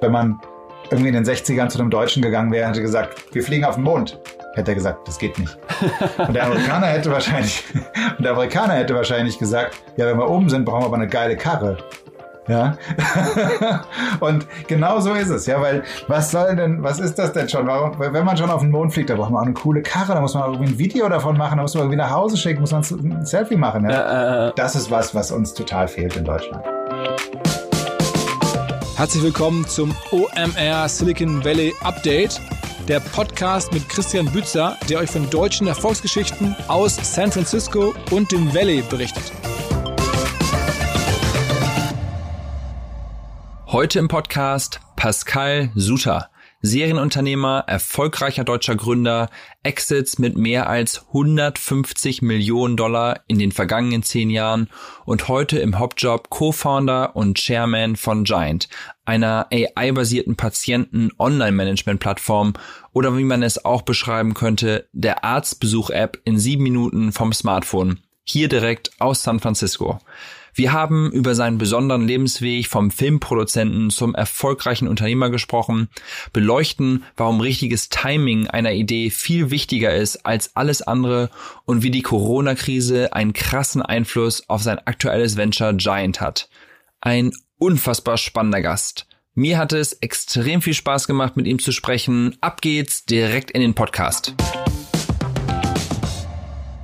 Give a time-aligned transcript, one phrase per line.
[0.00, 0.40] Wenn man
[0.90, 3.84] irgendwie in den 60ern zu einem Deutschen gegangen wäre, hätte gesagt, wir fliegen auf den
[3.84, 4.18] Mond,
[4.54, 5.58] hätte er gesagt, das geht nicht.
[6.18, 7.64] Und der Amerikaner hätte wahrscheinlich,
[8.18, 11.08] und der Amerikaner hätte wahrscheinlich gesagt, ja, wenn wir oben sind, brauchen wir aber eine
[11.08, 11.78] geile Karre.
[12.48, 12.78] Ja.
[14.20, 17.66] und genau so ist es, ja, weil was soll denn, was ist das denn schon?
[17.66, 20.14] Warum, wenn man schon auf den Mond fliegt, da braucht man auch eine coole Karre,
[20.14, 22.60] da muss man irgendwie ein Video davon machen, da muss man irgendwie nach Hause schicken,
[22.60, 23.88] muss man ein Selfie machen.
[23.88, 24.46] Ja?
[24.46, 26.64] Äh, äh, das ist was, was uns total fehlt in Deutschland.
[28.98, 32.40] Herzlich willkommen zum OMR Silicon Valley Update,
[32.88, 38.52] der Podcast mit Christian Bützer, der euch von deutschen Erfolgsgeschichten aus San Francisco und dem
[38.52, 39.22] Valley berichtet.
[43.68, 46.28] Heute im Podcast Pascal Suter.
[46.60, 49.30] Serienunternehmer, erfolgreicher deutscher Gründer,
[49.62, 54.68] Exits mit mehr als 150 Millionen Dollar in den vergangenen zehn Jahren
[55.04, 58.68] und heute im Hauptjob Co-Founder und Chairman von Giant,
[59.04, 62.54] einer AI-basierten Patienten-Online-Management-Plattform
[62.92, 68.48] oder wie man es auch beschreiben könnte, der Arztbesuch-App in sieben Minuten vom Smartphone, hier
[68.48, 70.00] direkt aus San Francisco.
[70.58, 75.88] Wir haben über seinen besonderen Lebensweg vom Filmproduzenten zum erfolgreichen Unternehmer gesprochen,
[76.32, 81.30] beleuchten, warum richtiges Timing einer Idee viel wichtiger ist als alles andere
[81.64, 86.48] und wie die Corona-Krise einen krassen Einfluss auf sein aktuelles Venture Giant hat.
[87.00, 89.06] Ein unfassbar spannender Gast.
[89.34, 92.36] Mir hat es extrem viel Spaß gemacht, mit ihm zu sprechen.
[92.40, 94.34] Ab geht's direkt in den Podcast.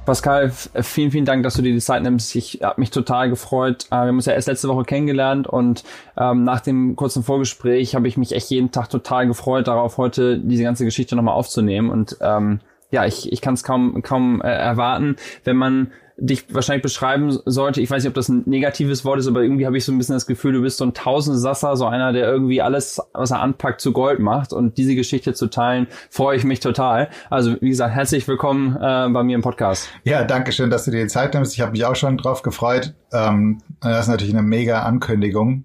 [0.05, 2.36] Pascal, vielen, vielen Dank, dass du dir die Zeit nimmst.
[2.36, 3.86] Ich habe mich total gefreut.
[3.86, 5.83] Äh, wir haben uns ja erst letzte Woche kennengelernt und
[6.19, 10.38] ähm, nach dem kurzen Vorgespräch habe ich mich echt jeden Tag total gefreut darauf, heute
[10.38, 11.88] diese ganze Geschichte nochmal aufzunehmen.
[11.88, 16.83] Und ähm, ja, ich, ich kann es kaum, kaum äh, erwarten, wenn man dich wahrscheinlich
[16.83, 19.84] beschreiben sollte, ich weiß nicht, ob das ein negatives Wort ist, aber irgendwie habe ich
[19.84, 23.01] so ein bisschen das Gefühl, du bist so ein Tausendsasser, so einer, der irgendwie alles,
[23.12, 24.53] was er anpackt, zu Gold macht.
[24.53, 27.09] Und diese Geschichte zu teilen, freue ich mich total.
[27.31, 29.89] Also wie gesagt, herzlich willkommen äh, bei mir im Podcast.
[30.05, 31.55] Ja, danke schön, dass du dir die Zeit nimmst.
[31.55, 32.95] Ich habe mich auch schon drauf gefreut.
[33.13, 35.64] Ähm, das ist natürlich eine mega Ankündigung.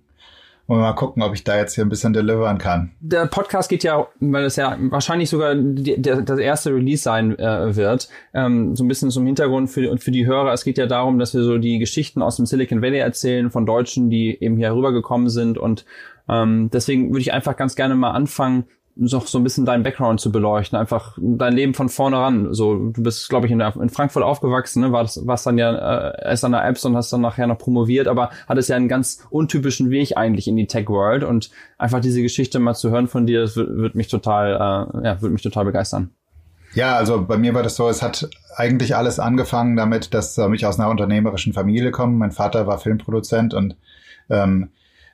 [0.69, 2.91] Und mal gucken, ob ich da jetzt hier ein bisschen delivern kann.
[2.99, 7.39] Der Podcast geht ja, weil es ja wahrscheinlich sogar die, der, das erste Release sein
[7.39, 10.53] äh, wird, ähm, so ein bisschen zum Hintergrund für, für die Hörer.
[10.53, 13.65] Es geht ja darum, dass wir so die Geschichten aus dem Silicon Valley erzählen von
[13.65, 15.57] Deutschen, die eben hier rübergekommen sind.
[15.57, 15.85] Und
[16.29, 18.65] ähm, deswegen würde ich einfach ganz gerne mal anfangen,
[18.95, 22.53] noch so ein bisschen deinen Background zu beleuchten, einfach dein Leben von vorne ran.
[22.53, 24.91] So, du bist, glaube ich, in, in, Frankfurt aufgewachsen, ne?
[24.91, 28.07] warst, warst dann ja äh, erst an der Apps und hast dann nachher noch promoviert,
[28.07, 32.59] aber hattest ja einen ganz untypischen Weg eigentlich in die Tech-World und einfach diese Geschichte
[32.59, 36.11] mal zu hören von dir, das wird mich total, äh, ja, wird mich total begeistern.
[36.73, 40.53] Ja, also bei mir war das so, es hat eigentlich alles angefangen damit, dass äh,
[40.53, 42.13] ich aus einer unternehmerischen Familie komme.
[42.13, 43.75] Mein Vater war Filmproduzent und
[44.29, 44.69] ähm,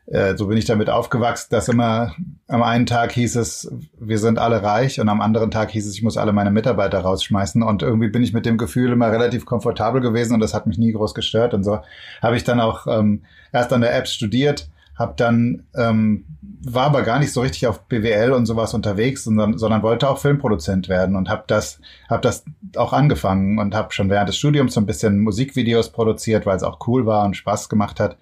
[0.08, 2.14] äh, so bin ich damit aufgewachsen, dass immer
[2.48, 5.96] am einen Tag hieß es, wir sind alle reich und am anderen Tag hieß es,
[5.96, 7.64] ich muss alle meine Mitarbeiter rausschmeißen.
[7.64, 10.78] Und irgendwie bin ich mit dem Gefühl immer relativ komfortabel gewesen und das hat mich
[10.78, 11.54] nie groß gestört.
[11.54, 11.80] Und so
[12.22, 16.26] habe ich dann auch ähm, erst an der Apps studiert, habe dann ähm,
[16.68, 20.18] war aber gar nicht so richtig auf BWL und sowas unterwegs, sondern, sondern wollte auch
[20.18, 21.80] Filmproduzent werden und habe das
[22.10, 22.44] habe das
[22.76, 26.64] auch angefangen und habe schon während des Studiums so ein bisschen Musikvideos produziert, weil es
[26.64, 28.18] auch cool war und Spaß gemacht hat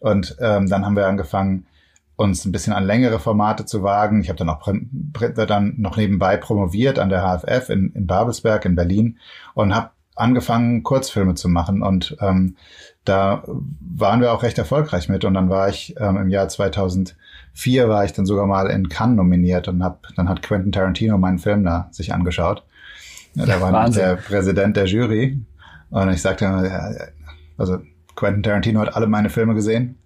[0.00, 1.66] und ähm, dann haben wir angefangen,
[2.18, 4.20] uns ein bisschen an längere Formate zu wagen.
[4.20, 4.68] Ich habe dann auch
[5.46, 9.18] dann noch nebenbei promoviert an der HFF in, in Babelsberg in Berlin
[9.54, 11.80] und habe angefangen, Kurzfilme zu machen.
[11.80, 12.56] Und ähm,
[13.04, 15.24] da waren wir auch recht erfolgreich mit.
[15.24, 19.16] Und dann war ich ähm, im Jahr 2004 war ich dann sogar mal in Cannes
[19.16, 22.64] nominiert und hab, dann hat Quentin Tarantino meinen Film da sich angeschaut.
[23.34, 25.40] Ja, da war der Präsident der Jury.
[25.90, 27.12] Und ich sagte,
[27.56, 27.78] also
[28.18, 29.96] Quentin Tarantino hat alle meine Filme gesehen.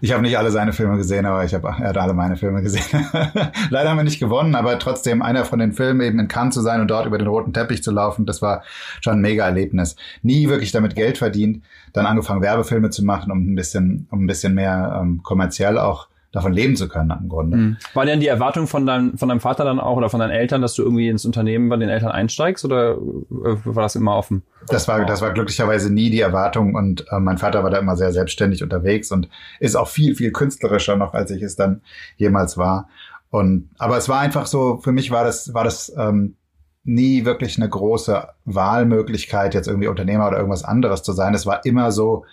[0.00, 2.62] Ich habe nicht alle seine Filme gesehen, aber ich habe er hat alle meine Filme
[2.62, 2.84] gesehen.
[3.70, 6.60] Leider haben wir nicht gewonnen, aber trotzdem einer von den Filmen eben in Cannes zu
[6.60, 8.62] sein und dort über den roten Teppich zu laufen, das war
[9.00, 9.96] schon ein mega Erlebnis.
[10.22, 14.26] Nie wirklich damit Geld verdient, dann angefangen Werbefilme zu machen, um ein bisschen um ein
[14.26, 17.56] bisschen mehr ähm, kommerziell auch davon leben zu können im Grunde.
[17.56, 17.76] Mhm.
[17.94, 20.60] War denn die Erwartung von deinem, von deinem Vater dann auch oder von deinen Eltern,
[20.60, 24.42] dass du irgendwie ins Unternehmen bei den Eltern einsteigst oder äh, war das immer offen?
[24.68, 27.96] Das war, das war glücklicherweise nie die Erwartung und äh, mein Vater war da immer
[27.96, 29.30] sehr selbstständig unterwegs und
[29.60, 31.80] ist auch viel, viel künstlerischer noch, als ich es dann
[32.16, 32.88] jemals war.
[33.30, 36.36] Und, aber es war einfach so, für mich war das, war das, ähm,
[36.84, 41.34] nie wirklich eine große Wahlmöglichkeit, jetzt irgendwie Unternehmer oder irgendwas anderes zu sein.
[41.34, 42.24] Es war immer so,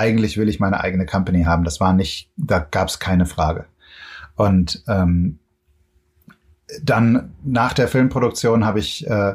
[0.00, 1.62] eigentlich will ich meine eigene Company haben.
[1.62, 3.66] Das war nicht, da gab es keine Frage.
[4.34, 5.38] Und ähm,
[6.82, 9.34] dann nach der Filmproduktion habe ich äh,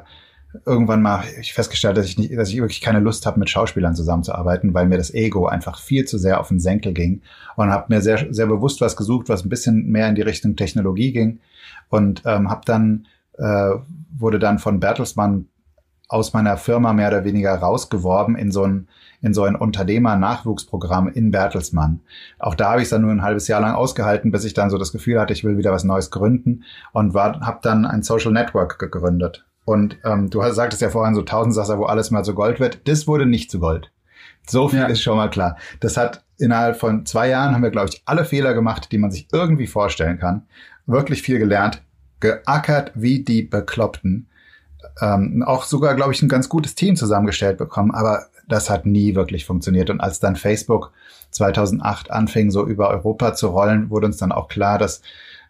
[0.65, 4.73] irgendwann mal festgestellt, dass ich nicht, dass ich wirklich keine Lust habe, mit Schauspielern zusammenzuarbeiten,
[4.73, 7.21] weil mir das Ego einfach viel zu sehr auf den Senkel ging
[7.57, 10.55] und habe mir sehr, sehr bewusst was gesucht, was ein bisschen mehr in die Richtung
[10.55, 11.39] Technologie ging
[11.89, 13.05] und ähm, habe dann
[13.37, 13.71] äh,
[14.17, 15.47] wurde dann von Bertelsmann
[16.07, 18.87] aus meiner Firma mehr oder weniger rausgeworben in so ein
[19.21, 22.01] in so ein Unternehmer-Nachwuchsprogramm in Bertelsmann.
[22.37, 24.69] Auch da habe ich es dann nur ein halbes Jahr lang ausgehalten, bis ich dann
[24.69, 26.63] so das Gefühl hatte, ich will wieder was Neues gründen
[26.93, 29.43] und war habe dann ein Social Network gegründet.
[29.65, 32.87] Und ähm, du sagtest ja vorhin so Tausendsasser, wo alles mal so Gold wird.
[32.87, 33.91] Das wurde nicht zu Gold.
[34.47, 34.85] So viel ja.
[34.85, 35.57] ist schon mal klar.
[35.79, 39.09] Das hat innerhalb von zwei Jahren haben wir, glaube ich, alle Fehler gemacht, die man
[39.09, 40.43] sich irgendwie vorstellen kann.
[40.85, 41.81] Wirklich viel gelernt,
[42.19, 44.27] geackert wie die Bekloppten.
[45.01, 49.15] Ähm, auch sogar, glaube ich, ein ganz gutes Team zusammengestellt bekommen, aber das hat nie
[49.15, 49.89] wirklich funktioniert.
[49.89, 50.91] Und als dann Facebook
[51.31, 55.01] 2008 anfing, so über Europa zu rollen, wurde uns dann auch klar, dass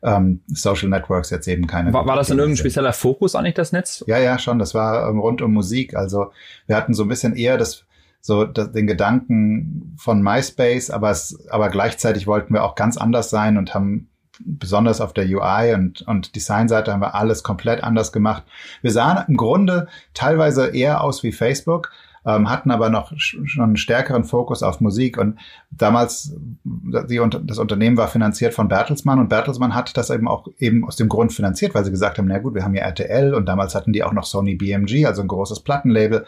[0.02, 1.94] ähm, Social Networks jetzt eben keine.
[1.94, 4.04] War, war das dann irgendein spezieller Fokus eigentlich, das Netz?
[4.08, 4.60] Ja, ja, schon.
[4.60, 5.96] Das war ähm, rund um Musik.
[5.96, 6.32] Also
[6.68, 7.86] wir hatten so ein bisschen eher das
[8.22, 13.30] so das, den Gedanken von MySpace, aber es, aber gleichzeitig wollten wir auch ganz anders
[13.30, 14.10] sein und haben
[14.40, 18.44] besonders auf der UI und, und Designseite haben wir alles komplett anders gemacht.
[18.82, 21.92] Wir sahen im Grunde teilweise eher aus wie Facebook,
[22.26, 25.18] ähm, hatten aber noch schon einen stärkeren Fokus auf Musik.
[25.18, 25.38] Und
[25.72, 30.86] damals, die, das Unternehmen war finanziert von Bertelsmann und Bertelsmann hat das eben auch eben
[30.86, 33.46] aus dem Grund finanziert, weil sie gesagt haben, na gut, wir haben ja RTL und
[33.46, 36.26] damals hatten die auch noch Sony BMG, also ein großes Plattenlabel.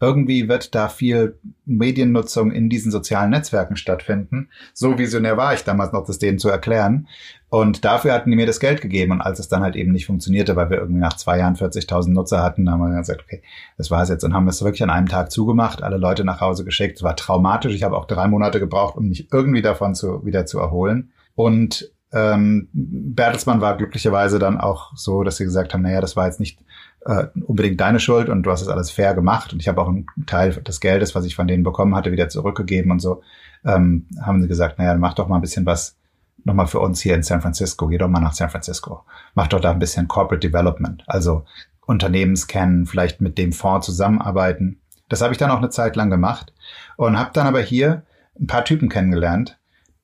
[0.00, 4.50] Irgendwie wird da viel Mediennutzung in diesen sozialen Netzwerken stattfinden.
[4.74, 7.08] So visionär war ich damals noch, das denen zu erklären.
[7.48, 9.12] Und dafür hatten die mir das Geld gegeben.
[9.12, 12.10] Und als es dann halt eben nicht funktionierte, weil wir irgendwie nach zwei Jahren 40.000
[12.10, 13.42] Nutzer hatten, haben wir gesagt, okay,
[13.78, 14.24] das war's jetzt.
[14.24, 16.96] Und haben es wirklich an einem Tag zugemacht, alle Leute nach Hause geschickt.
[16.96, 17.74] Es war traumatisch.
[17.74, 21.12] Ich habe auch drei Monate gebraucht, um mich irgendwie davon zu, wieder zu erholen.
[21.34, 26.26] Und ähm, Bertelsmann war glücklicherweise dann auch so, dass sie gesagt haben, naja, das war
[26.26, 26.58] jetzt nicht
[27.06, 29.52] äh, unbedingt deine Schuld und du hast es alles fair gemacht.
[29.52, 32.28] Und ich habe auch einen Teil des Geldes, was ich von denen bekommen hatte, wieder
[32.28, 33.22] zurückgegeben und so.
[33.64, 35.96] Ähm, haben sie gesagt, naja, mach doch mal ein bisschen was
[36.44, 39.04] nochmal für uns hier in San Francisco, geh doch mal nach San Francisco,
[39.34, 41.44] mach doch da ein bisschen Corporate Development, also
[41.86, 44.80] Unternehmenskennen, vielleicht mit dem Fonds zusammenarbeiten.
[45.08, 46.52] Das habe ich dann auch eine Zeit lang gemacht
[46.96, 48.04] und habe dann aber hier
[48.38, 49.58] ein paar Typen kennengelernt,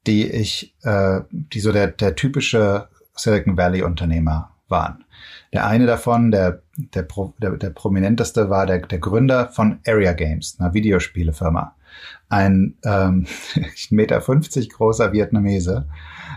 [0.06, 5.05] die ich, äh, die so der, der typische Silicon Valley Unternehmer waren.
[5.52, 7.06] Der eine davon, der, der,
[7.40, 11.74] der, der prominenteste, war der, der Gründer von Area Games, einer Videospielefirma.
[12.28, 15.86] Ein ähm, 1,50 Meter großer Vietnamese,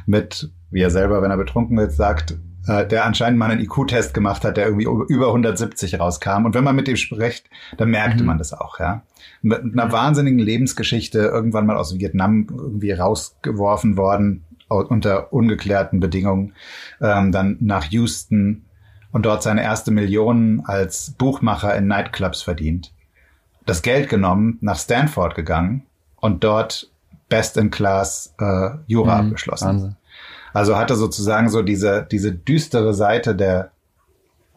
[0.05, 2.37] mit, wie er selber, wenn er betrunken ist, sagt,
[2.67, 6.45] äh, der anscheinend mal einen IQ-Test gemacht hat, der irgendwie über 170 rauskam.
[6.45, 8.27] Und wenn man mit dem spricht, dann merkte mhm.
[8.27, 9.03] man das auch, ja.
[9.41, 16.53] Mit einer wahnsinnigen Lebensgeschichte, irgendwann mal aus Vietnam irgendwie rausgeworfen worden, unter ungeklärten Bedingungen,
[16.99, 18.65] ähm, dann nach Houston
[19.15, 22.91] und dort seine erste Million als Buchmacher in Nightclubs verdient.
[23.65, 25.85] Das Geld genommen, nach Stanford gegangen
[26.17, 26.91] und dort
[27.29, 29.67] Best in Class äh, Jura mhm, abgeschlossen.
[29.67, 29.95] Wahnsinn.
[30.53, 33.71] Also hatte sozusagen so diese, diese düstere Seite der,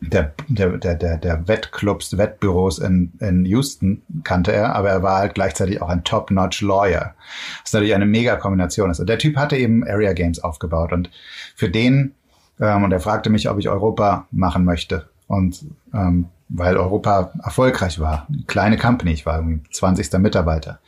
[0.01, 5.37] der, der, der, der, Wettclubs, Wettbüros in, in Houston kannte er, aber er war halt
[5.37, 7.15] gleichzeitig auch ein Top-Notch Lawyer.
[7.63, 8.99] Was natürlich eine mega Kombination ist.
[8.99, 11.11] Und der Typ hatte eben Area Games aufgebaut und
[11.55, 12.17] für den,
[12.61, 15.09] ähm, und er fragte mich, ob ich Europa machen möchte.
[15.27, 20.13] Und ähm, weil Europa erfolgreich war, kleine Company, ich war irgendwie 20.
[20.15, 20.81] Mitarbeiter.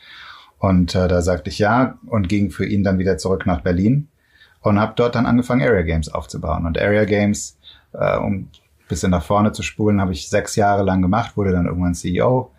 [0.57, 4.07] Und äh, da sagte ich ja und ging für ihn dann wieder zurück nach Berlin
[4.61, 6.65] und habe dort dann angefangen, Area Games aufzubauen.
[6.65, 7.57] Und Area Games,
[7.93, 8.49] äh, um
[8.91, 12.51] bisschen nach vorne zu spulen, habe ich sechs Jahre lang gemacht, wurde dann irgendwann CEO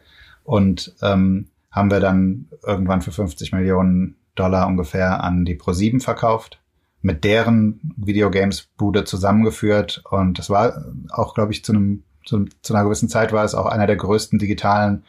[0.45, 6.59] und ähm, haben wir dann irgendwann für 50 Millionen Dollar ungefähr an die Pro7 verkauft,
[7.03, 10.03] mit deren Videogames-Bude zusammengeführt.
[10.11, 13.55] Und das war auch, glaube ich, zu einem zu, zu einer gewissen Zeit war es
[13.55, 15.05] auch einer der größten digitalen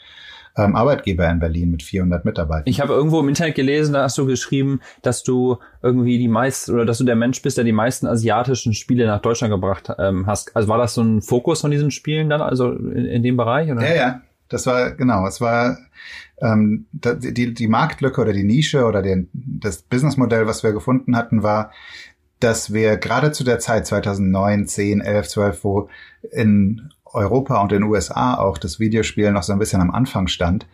[0.55, 2.63] ähm, Arbeitgeber in Berlin mit 400 Mitarbeitern.
[2.65, 6.73] Ich habe irgendwo im Internet gelesen, da hast du geschrieben, dass du irgendwie die meisten
[6.73, 10.27] oder dass du der Mensch bist, der die meisten asiatischen Spiele nach Deutschland gebracht ähm,
[10.27, 10.55] hast.
[10.55, 13.71] Also war das so ein Fokus von diesen Spielen dann, also in, in dem Bereich?
[13.71, 13.87] Oder?
[13.87, 14.21] Ja, ja.
[14.49, 15.25] Das war genau.
[15.25, 15.77] Es war
[16.43, 21.41] ähm, die, die Marktlücke oder die Nische oder den, das Businessmodell, was wir gefunden hatten,
[21.41, 21.71] war,
[22.39, 25.89] dass wir gerade zu der Zeit 2009, 10, 11, 12, wo
[26.31, 30.67] in Europa und den USA auch das Videospiel noch so ein bisschen am Anfang stand,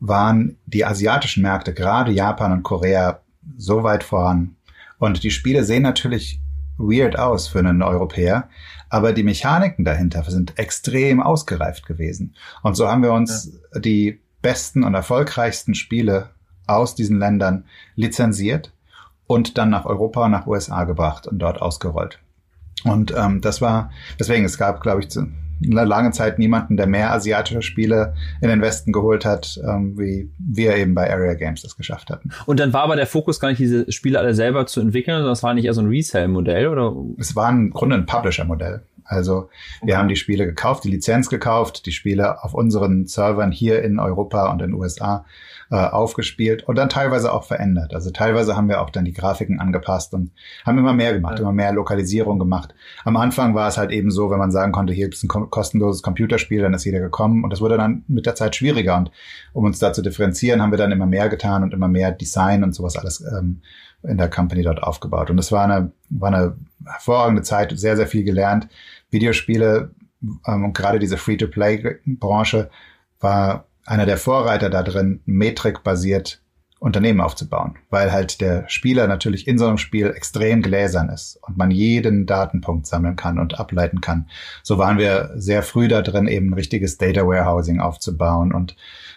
[0.00, 3.20] waren die asiatischen Märkte, gerade Japan und Korea,
[3.58, 4.56] so weit voran.
[4.98, 6.40] Und die Spiele sehen natürlich
[6.78, 8.48] weird aus für einen Europäer,
[8.88, 12.34] aber die Mechaniken dahinter sind extrem ausgereift gewesen.
[12.62, 13.80] Und so haben wir uns ja.
[13.80, 16.30] die besten und erfolgreichsten Spiele
[16.66, 18.72] aus diesen Ländern lizenziert
[19.26, 22.18] und dann nach Europa und nach USA gebracht und dort ausgerollt.
[22.84, 25.32] Und ähm, das war, deswegen, es gab, glaube ich, eine
[25.64, 30.76] lange Zeit niemanden, der mehr asiatische Spiele in den Westen geholt hat, ähm, wie wir
[30.76, 32.30] eben bei Area Games das geschafft hatten.
[32.46, 35.32] Und dann war aber der Fokus gar nicht, diese Spiele alle selber zu entwickeln, sondern
[35.32, 36.94] es war nicht eher so ein Resell-Modell, oder?
[37.18, 38.82] Es war im Grunde ein Publisher-Modell.
[39.04, 39.48] Also
[39.80, 39.96] wir okay.
[39.96, 44.50] haben die Spiele gekauft, die Lizenz gekauft, die Spiele auf unseren Servern hier in Europa
[44.50, 45.24] und in den USA
[45.72, 47.94] äh, aufgespielt und dann teilweise auch verändert.
[47.94, 50.30] Also teilweise haben wir auch dann die Grafiken angepasst und
[50.66, 51.44] haben immer mehr gemacht, ja.
[51.44, 52.74] immer mehr Lokalisierung gemacht.
[53.06, 56.02] Am Anfang war es halt eben so, wenn man sagen konnte, hier ist ein kostenloses
[56.02, 59.10] Computerspiel, dann ist jeder gekommen und das wurde dann mit der Zeit schwieriger und
[59.54, 62.64] um uns da zu differenzieren, haben wir dann immer mehr getan und immer mehr Design
[62.64, 63.62] und sowas alles ähm,
[64.02, 65.30] in der Company dort aufgebaut.
[65.30, 68.68] Und das war eine, war eine hervorragende Zeit, sehr, sehr viel gelernt.
[69.08, 69.94] Videospiele
[70.46, 72.68] ähm, und gerade diese Free-to-Play-Branche
[73.20, 76.42] war einer der Vorreiter da drin, metrikbasiert
[76.82, 81.56] Unternehmen aufzubauen, weil halt der Spieler natürlich in so einem Spiel extrem gläsern ist und
[81.56, 84.28] man jeden Datenpunkt sammeln kann und ableiten kann.
[84.64, 88.74] So waren wir sehr früh da drin, eben richtiges Data Warehousing aufzubauen und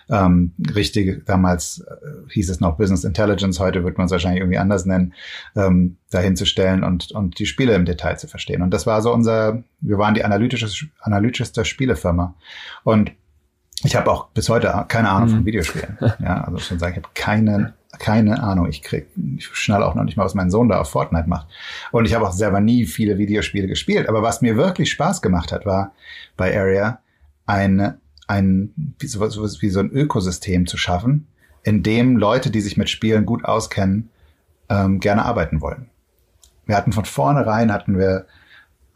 [0.10, 4.60] ähm, richtige, damals äh, hieß es noch Business Intelligence, heute wird man es wahrscheinlich irgendwie
[4.60, 5.16] anders nennen,
[5.56, 8.62] ähm, dahinzustellen und, und die Spiele im Detail zu verstehen.
[8.62, 12.36] Und das war so unser, wir waren die analytische, analytischste Spielefirma.
[12.84, 13.14] Und
[13.84, 15.46] ich habe auch bis heute keine Ahnung von mhm.
[15.46, 15.98] Videospielen.
[16.20, 18.68] Ja, also schon sagen, ich habe keine, keine Ahnung.
[18.68, 21.48] Ich krieg, ich schnall auch noch nicht mal, was mein Sohn da auf Fortnite macht.
[21.92, 24.10] Und ich habe auch selber nie viele Videospiele gespielt.
[24.10, 25.92] Aber was mir wirklich Spaß gemacht hat, war
[26.38, 27.00] bei Area
[27.46, 31.28] eine ein, wie so, wie so ein Ökosystem zu schaffen,
[31.64, 34.10] in dem Leute, die sich mit Spielen gut auskennen,
[34.70, 35.90] ähm, gerne arbeiten wollen.
[36.66, 38.26] Wir hatten von vornherein hatten wir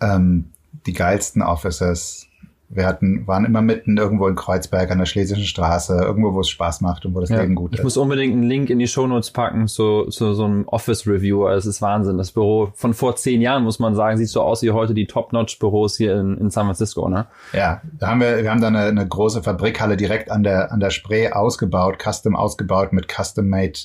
[0.01, 0.51] ähm,
[0.86, 2.27] die geilsten Offices,
[2.71, 6.49] wir hatten, waren immer mitten irgendwo in Kreuzberg an der Schlesischen Straße, irgendwo, wo es
[6.49, 7.79] Spaß macht und wo das ja, Leben gut ist.
[7.79, 11.45] Ich muss unbedingt einen Link in die Shownotes packen zu, zu so einem Office-Review.
[11.47, 12.19] Also es ist Wahnsinn.
[12.19, 15.07] Das Büro von vor zehn Jahren, muss man sagen, sieht so aus wie heute die
[15.07, 17.25] Top-Notch-Büros hier in, in San Francisco, ne?
[17.53, 20.79] Ja, da haben wir, wir haben da eine, eine große Fabrikhalle direkt an der, an
[20.79, 23.79] der Spree ausgebaut, custom ausgebaut mit custom-made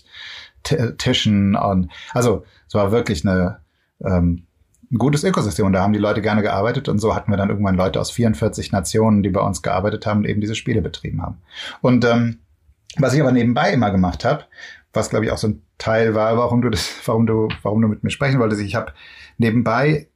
[0.97, 3.59] Tischen und, also, es war wirklich eine,
[4.03, 4.47] ähm,
[4.95, 5.67] ein gutes Ökosystem.
[5.67, 6.89] Und da haben die Leute gerne gearbeitet.
[6.89, 10.19] Und so hatten wir dann irgendwann Leute aus 44 Nationen, die bei uns gearbeitet haben
[10.19, 11.39] und eben diese Spiele betrieben haben.
[11.83, 12.39] Und ähm,
[12.97, 14.45] was ich aber nebenbei immer gemacht habe,
[14.93, 17.89] was glaube ich auch so ein Teil war, warum du das, warum du, warum du
[17.89, 18.93] mit mir sprechen wolltest, ich habe
[19.37, 20.09] nebenbei,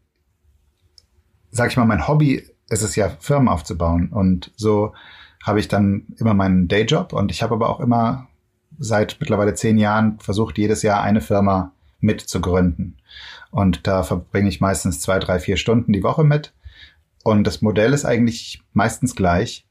[1.51, 4.11] sag ich mal, mein Hobby ist es ja, Firmen aufzubauen.
[4.11, 4.93] Und so
[5.43, 7.13] habe ich dann immer meinen Dayjob.
[7.13, 8.29] Und ich habe aber auch immer
[8.79, 12.99] seit mittlerweile zehn Jahren versucht, jedes Jahr eine Firma mitzugründen.
[13.51, 16.53] Und da verbringe ich meistens zwei, drei, vier Stunden die Woche mit.
[17.25, 19.67] Und das Modell ist eigentlich meistens gleich.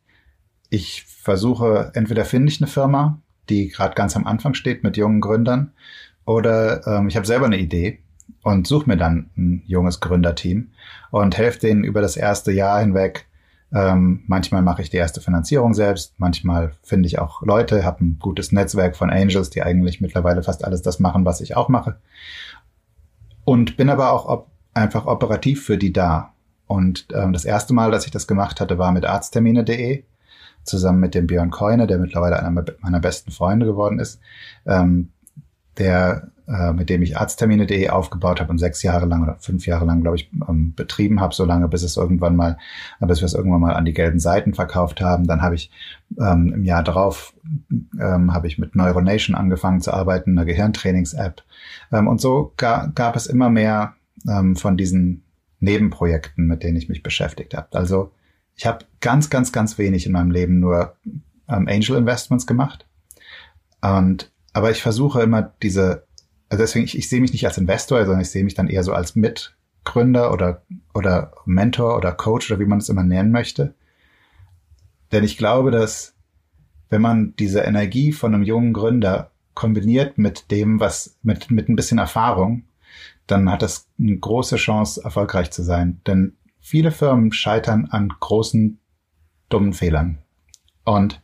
[0.70, 5.22] Ich versuche, entweder finde ich eine Firma, die gerade ganz am Anfang steht mit jungen
[5.22, 5.72] Gründern,
[6.26, 8.00] oder ähm, ich habe selber eine Idee
[8.44, 10.72] und suche mir dann ein junges Gründerteam
[11.10, 13.27] und helfe denen über das erste Jahr hinweg.
[13.74, 18.18] Ähm, manchmal mache ich die erste Finanzierung selbst, manchmal finde ich auch Leute, habe ein
[18.20, 21.98] gutes Netzwerk von Angels, die eigentlich mittlerweile fast alles das machen, was ich auch mache.
[23.44, 26.34] Und bin aber auch op einfach operativ für die da.
[26.68, 30.04] Und ähm, das erste Mal, dass ich das gemacht hatte, war mit arzttermine.de
[30.64, 34.20] zusammen mit dem Björn Keune, der mittlerweile einer meiner besten Freunde geworden ist,
[34.66, 35.10] ähm,
[35.78, 39.86] der äh, mit dem ich arzttermine.de aufgebaut habe und sechs Jahre lang oder fünf Jahre
[39.86, 42.58] lang, glaube ich, ähm, betrieben habe, so lange, bis es irgendwann mal,
[43.02, 45.28] bis wir es irgendwann mal an die gelben Seiten verkauft haben.
[45.28, 45.72] Dann habe ich
[46.20, 47.34] ähm, im Jahr darauf
[48.00, 51.44] ähm, habe ich mit Neuronation angefangen zu arbeiten, einer Gehirntrainings-App.
[51.92, 53.96] Ähm, und so ga, gab es immer mehr
[54.28, 55.24] ähm, von diesen
[55.60, 57.68] Nebenprojekten, mit denen ich mich beschäftigt habe.
[57.78, 58.12] Also
[58.56, 60.96] ich habe ganz, ganz, ganz wenig in meinem Leben nur
[61.50, 62.88] ähm, Angel Investments gemacht.
[63.82, 66.07] Und aber ich versuche immer diese,
[66.50, 68.84] also deswegen, ich, ich sehe mich nicht als Investor, sondern ich sehe mich dann eher
[68.84, 70.64] so als Mitgründer oder,
[70.94, 73.74] oder Mentor oder Coach oder wie man es immer nennen möchte.
[75.12, 76.14] Denn ich glaube, dass
[76.90, 81.76] wenn man diese Energie von einem jungen Gründer kombiniert mit dem, was, mit, mit ein
[81.76, 82.64] bisschen Erfahrung,
[83.26, 86.00] dann hat das eine große Chance, erfolgreich zu sein.
[86.08, 88.80] Denn viele Firmen scheitern an großen,
[89.50, 90.20] dummen Fehlern.
[90.86, 91.22] Und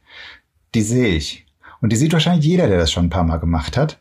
[0.75, 1.45] die sehe ich.
[1.81, 3.99] Und die sieht wahrscheinlich jeder, der das schon ein paar Mal gemacht hat.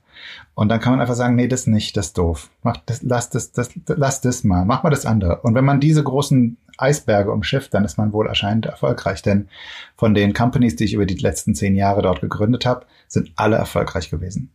[0.55, 2.51] Und dann kann man einfach sagen, nee, das nicht, das ist doof.
[2.63, 5.41] Mach das, lass das, das, lass das mal, mach mal das andere.
[5.41, 9.23] Und wenn man diese großen Eisberge umschifft, dann ist man wohl erscheinend erfolgreich.
[9.23, 9.49] Denn
[9.97, 13.57] von den Companies, die ich über die letzten zehn Jahre dort gegründet habe, sind alle
[13.57, 14.51] erfolgreich gewesen.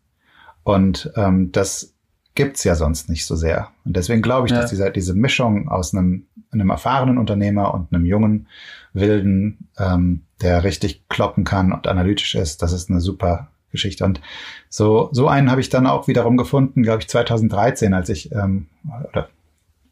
[0.64, 1.94] Und ähm, das
[2.36, 3.70] gibt's ja sonst nicht so sehr.
[3.84, 4.62] Und deswegen glaube ich, ja.
[4.62, 8.48] dass diese, diese Mischung aus einem, einem erfahrenen Unternehmer und einem jungen,
[8.94, 14.06] wilden, ähm, der richtig kloppen kann und analytisch ist, das ist eine super Geschichte.
[14.06, 14.22] Und
[14.70, 18.68] so, so einen habe ich dann auch wiederum gefunden, glaube ich, 2013, als ich, ähm,
[19.10, 19.30] oder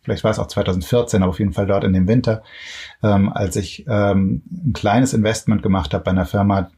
[0.01, 2.44] vielleicht war es auch 2014, aber auf jeden Fall dort in dem Winter,
[3.03, 6.70] ähm, als ich ähm, ein kleines Investment gemacht habe bei einer Firma,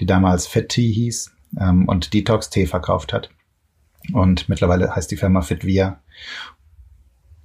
[0.00, 3.30] die damals Fit Tea hieß ähm, und Detox Tee verkauft hat.
[4.12, 6.00] Und mittlerweile heißt die Firma Fitvia.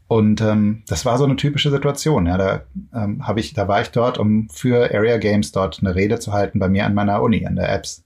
[0.07, 2.27] Und ähm, das war so eine typische Situation.
[2.27, 2.63] Ja, da
[2.93, 6.33] ähm, habe ich, da war ich dort, um für Area Games dort eine Rede zu
[6.33, 8.03] halten bei mir an meiner Uni, an der Apps,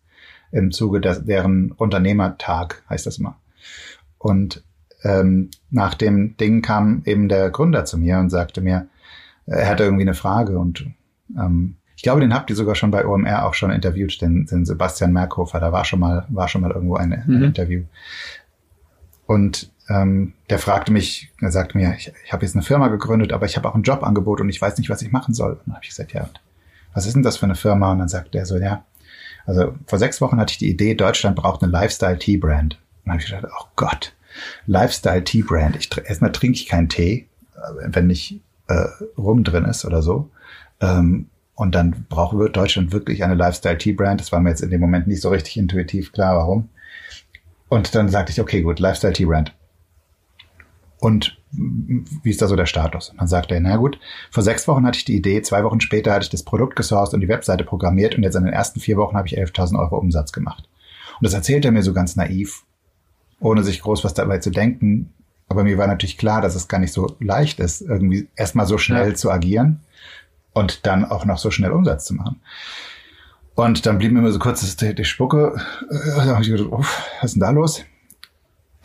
[0.56, 3.36] im Zuge der, deren Unternehmertag heißt das immer.
[4.18, 4.64] Und
[5.04, 8.88] ähm, nach dem Ding kam eben der Gründer zu mir und sagte mir,
[9.46, 10.86] er hatte irgendwie eine Frage und
[11.38, 14.66] ähm, ich glaube, den habt ihr sogar schon bei OMR auch schon interviewt, den, den
[14.66, 17.44] Sebastian Merkhofer, da war schon mal, war schon mal irgendwo ein, ein mhm.
[17.44, 17.84] Interview.
[19.28, 23.34] Und ähm, der fragte mich, er sagte mir, ich, ich habe jetzt eine Firma gegründet,
[23.34, 25.54] aber ich habe auch ein Jobangebot und ich weiß nicht, was ich machen soll.
[25.54, 26.30] Und dann habe ich gesagt, ja,
[26.94, 27.92] was ist denn das für eine Firma?
[27.92, 28.84] Und dann sagte er so, ja,
[29.46, 32.80] also vor sechs Wochen hatte ich die Idee, Deutschland braucht eine Lifestyle-Tea-Brand.
[33.04, 34.14] Dann habe ich gedacht, oh Gott,
[34.66, 35.76] Lifestyle-Tea-Brand.
[35.76, 38.86] Ich, erstmal trinke ich keinen Tee, äh, wenn nicht äh,
[39.18, 40.30] Rum drin ist oder so.
[40.82, 44.20] Ähm, und dann braucht Deutschland wirklich eine Lifestyle-Tea-Brand.
[44.20, 46.70] Das war mir jetzt in dem Moment nicht so richtig intuitiv klar, warum.
[47.70, 49.54] Und dann sagte ich, okay, gut, Lifestyle T-Brand.
[51.06, 53.12] Und wie ist da so der Status?
[53.12, 54.00] Und dann sagte er, na gut,
[54.32, 57.14] vor sechs Wochen hatte ich die Idee, zwei Wochen später hatte ich das Produkt gesourced
[57.14, 60.00] und die Webseite programmiert und jetzt in den ersten vier Wochen habe ich 11.000 Euro
[60.00, 60.68] Umsatz gemacht.
[61.20, 62.64] Und das erzählt er mir so ganz naiv,
[63.40, 65.14] ohne sich groß was dabei zu denken.
[65.48, 68.80] Aber mir war natürlich klar, dass es gar nicht so leicht ist, irgendwie erstmal so
[68.80, 69.14] schnell ja.
[69.14, 69.82] zu agieren
[70.54, 72.42] und dann auch noch so schnell Umsatz zu machen.
[73.54, 75.62] Und dann blieb mir immer so kurz die, die Spucke.
[75.88, 77.86] Äh, da habe ich gedacht, oh, was ist denn da los?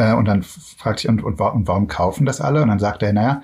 [0.00, 2.62] Äh, und dann fragte ich, und, und, und warum kaufen das alle?
[2.62, 3.42] Und dann sagte er, naja,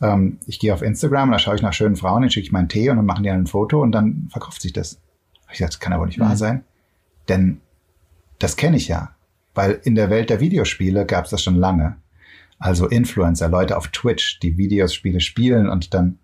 [0.00, 2.52] ähm, ich gehe auf Instagram und da schaue ich nach schönen Frauen, dann schicke ich
[2.52, 5.00] meinen Tee und dann machen die ein Foto und dann verkauft sich das.
[5.50, 6.24] Ich dachte, das kann aber nicht mhm.
[6.24, 6.64] wahr sein.
[7.28, 7.60] Denn
[8.38, 9.16] das kenne ich ja.
[9.54, 11.96] Weil in der Welt der Videospiele gab es das schon lange.
[12.58, 16.20] Also Influencer, Leute auf Twitch, die Videospiele spielen und dann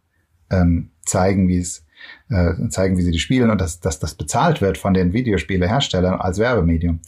[0.51, 1.85] ähm, zeigen, wie es
[2.31, 6.21] äh, zeigen, wie sie die spielen und dass, dass das bezahlt wird von den Videospieleherstellern
[6.21, 7.01] als Werbemedium.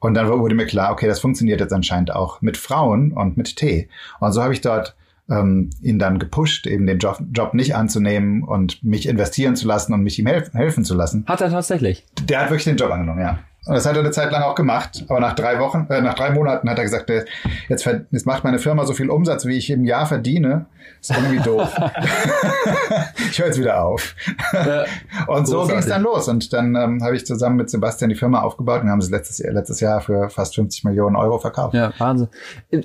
[0.00, 3.56] Und dann wurde mir klar, okay, das funktioniert jetzt anscheinend auch mit Frauen und mit
[3.56, 3.88] Tee.
[4.20, 4.96] Und so habe ich dort
[5.30, 9.92] ähm, ihn dann gepusht, eben den Job, Job nicht anzunehmen und mich investieren zu lassen
[9.92, 11.24] und mich ihm helfen, helfen zu lassen.
[11.26, 12.04] Hat er tatsächlich?
[12.24, 13.38] Der hat wirklich den Job angenommen, ja.
[13.66, 15.04] Und das hat er eine Zeit lang auch gemacht.
[15.08, 17.10] Aber nach drei Wochen, äh, nach drei Monaten hat er gesagt,
[17.68, 20.66] jetzt, jetzt macht meine Firma so viel Umsatz, wie ich im Jahr verdiene.
[21.00, 21.74] ist irgendwie doof.
[23.30, 24.14] ich höre jetzt wieder auf.
[24.52, 24.84] Ja,
[25.28, 26.28] und so ging es dann los.
[26.28, 29.10] Und dann ähm, habe ich zusammen mit Sebastian die Firma aufgebaut und wir haben sie
[29.10, 31.74] letztes, letztes Jahr für fast 50 Millionen Euro verkauft.
[31.74, 32.28] Ja, Wahnsinn.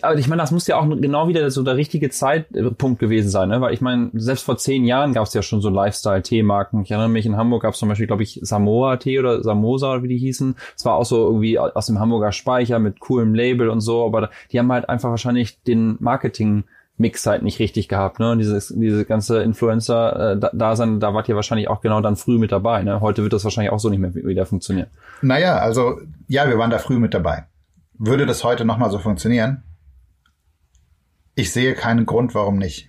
[0.01, 3.49] Aber ich meine, das muss ja auch genau wieder so der richtige Zeitpunkt gewesen sein,
[3.49, 3.59] ne?
[3.59, 6.83] Weil ich meine, selbst vor zehn Jahren gab es ja schon so Lifestyle-Teemarken.
[6.83, 10.07] Ich erinnere mich, in Hamburg gab es zum Beispiel, glaube ich, Samoa-Tee oder Samosa, wie
[10.07, 10.55] die hießen.
[10.75, 14.29] Es war auch so irgendwie aus dem Hamburger Speicher mit coolem Label und so, aber
[14.51, 16.63] die haben halt einfach wahrscheinlich den Marketing
[16.99, 18.31] Mix halt nicht richtig gehabt, ne?
[18.31, 22.51] Und dieses, diese ganze Influencer-Dasein, äh, da wart ihr wahrscheinlich auch genau dann früh mit
[22.51, 22.99] dabei, ne?
[22.99, 24.87] Heute wird das wahrscheinlich auch so nicht mehr wieder funktionieren.
[25.21, 27.45] Naja, also, ja, wir waren da früh mit dabei.
[27.97, 29.63] Würde das heute nochmal so funktionieren?
[31.35, 32.88] Ich sehe keinen Grund, warum nicht.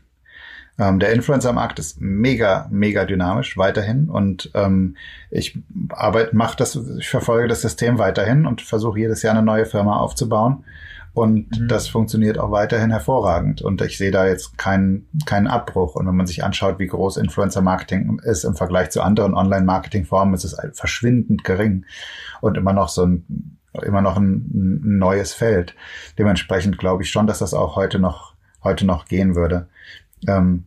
[0.78, 4.96] Ähm, der Influencer-Markt ist mega, mega dynamisch weiterhin und ähm,
[5.30, 5.58] ich
[5.90, 9.98] arbeite, mache das, ich verfolge das System weiterhin und versuche jedes Jahr eine neue Firma
[9.98, 10.64] aufzubauen.
[11.12, 11.68] Und mhm.
[11.68, 13.62] das funktioniert auch weiterhin hervorragend.
[13.62, 15.96] Und ich sehe da jetzt keinen, keinen Abbruch.
[15.96, 20.44] Und wenn man sich anschaut, wie groß Influencer-Marketing ist im Vergleich zu anderen Online-Marketing-Formen, ist
[20.44, 21.84] es verschwindend gering
[22.40, 25.74] und immer noch so ein, immer noch ein, ein neues Feld.
[26.18, 29.68] Dementsprechend glaube ich schon, dass das auch heute noch, heute noch gehen würde.
[30.26, 30.64] Ähm,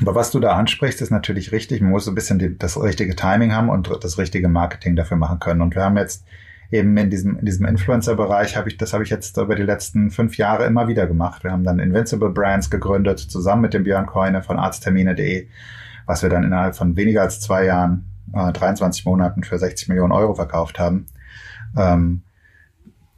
[0.00, 1.80] aber was du da ansprichst, ist natürlich richtig.
[1.80, 5.16] Man muss so ein bisschen die, das richtige Timing haben und das richtige Marketing dafür
[5.16, 5.62] machen können.
[5.62, 6.24] Und wir haben jetzt
[6.72, 10.10] eben in diesem, in diesem Influencer-Bereich habe ich, das habe ich jetzt über die letzten
[10.10, 11.44] fünf Jahre immer wieder gemacht.
[11.44, 15.48] Wir haben dann Invincible Brands gegründet, zusammen mit dem Björn Keune von arzttermine.de,
[16.06, 20.12] was wir dann innerhalb von weniger als zwei Jahren, äh, 23 Monaten für 60 Millionen
[20.12, 21.06] Euro verkauft haben.
[21.76, 22.22] Ähm,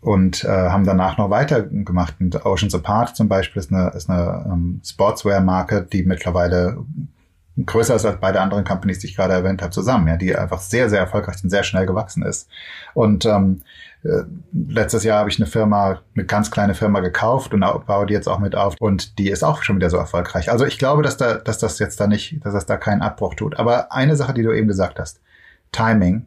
[0.01, 2.15] und äh, haben danach noch weitergemacht.
[2.21, 6.79] Und Oceans Apart zum Beispiel ist eine, ist eine ähm, Sportswear-Marke, die mittlerweile
[7.65, 10.61] größer ist als beide anderen Companies, die ich gerade erwähnt habe, zusammen, ja, die einfach
[10.61, 12.49] sehr, sehr erfolgreich und sehr schnell gewachsen ist.
[12.93, 13.63] Und ähm,
[14.05, 18.13] äh, letztes Jahr habe ich eine Firma, eine ganz kleine Firma gekauft und baue die
[18.13, 20.51] jetzt auch mit auf und die ist auch schon wieder so erfolgreich.
[20.51, 23.35] Also ich glaube, dass da, dass das jetzt da nicht, dass das da keinen Abbruch
[23.35, 23.59] tut.
[23.59, 25.21] Aber eine Sache, die du eben gesagt hast,
[25.73, 26.27] Timing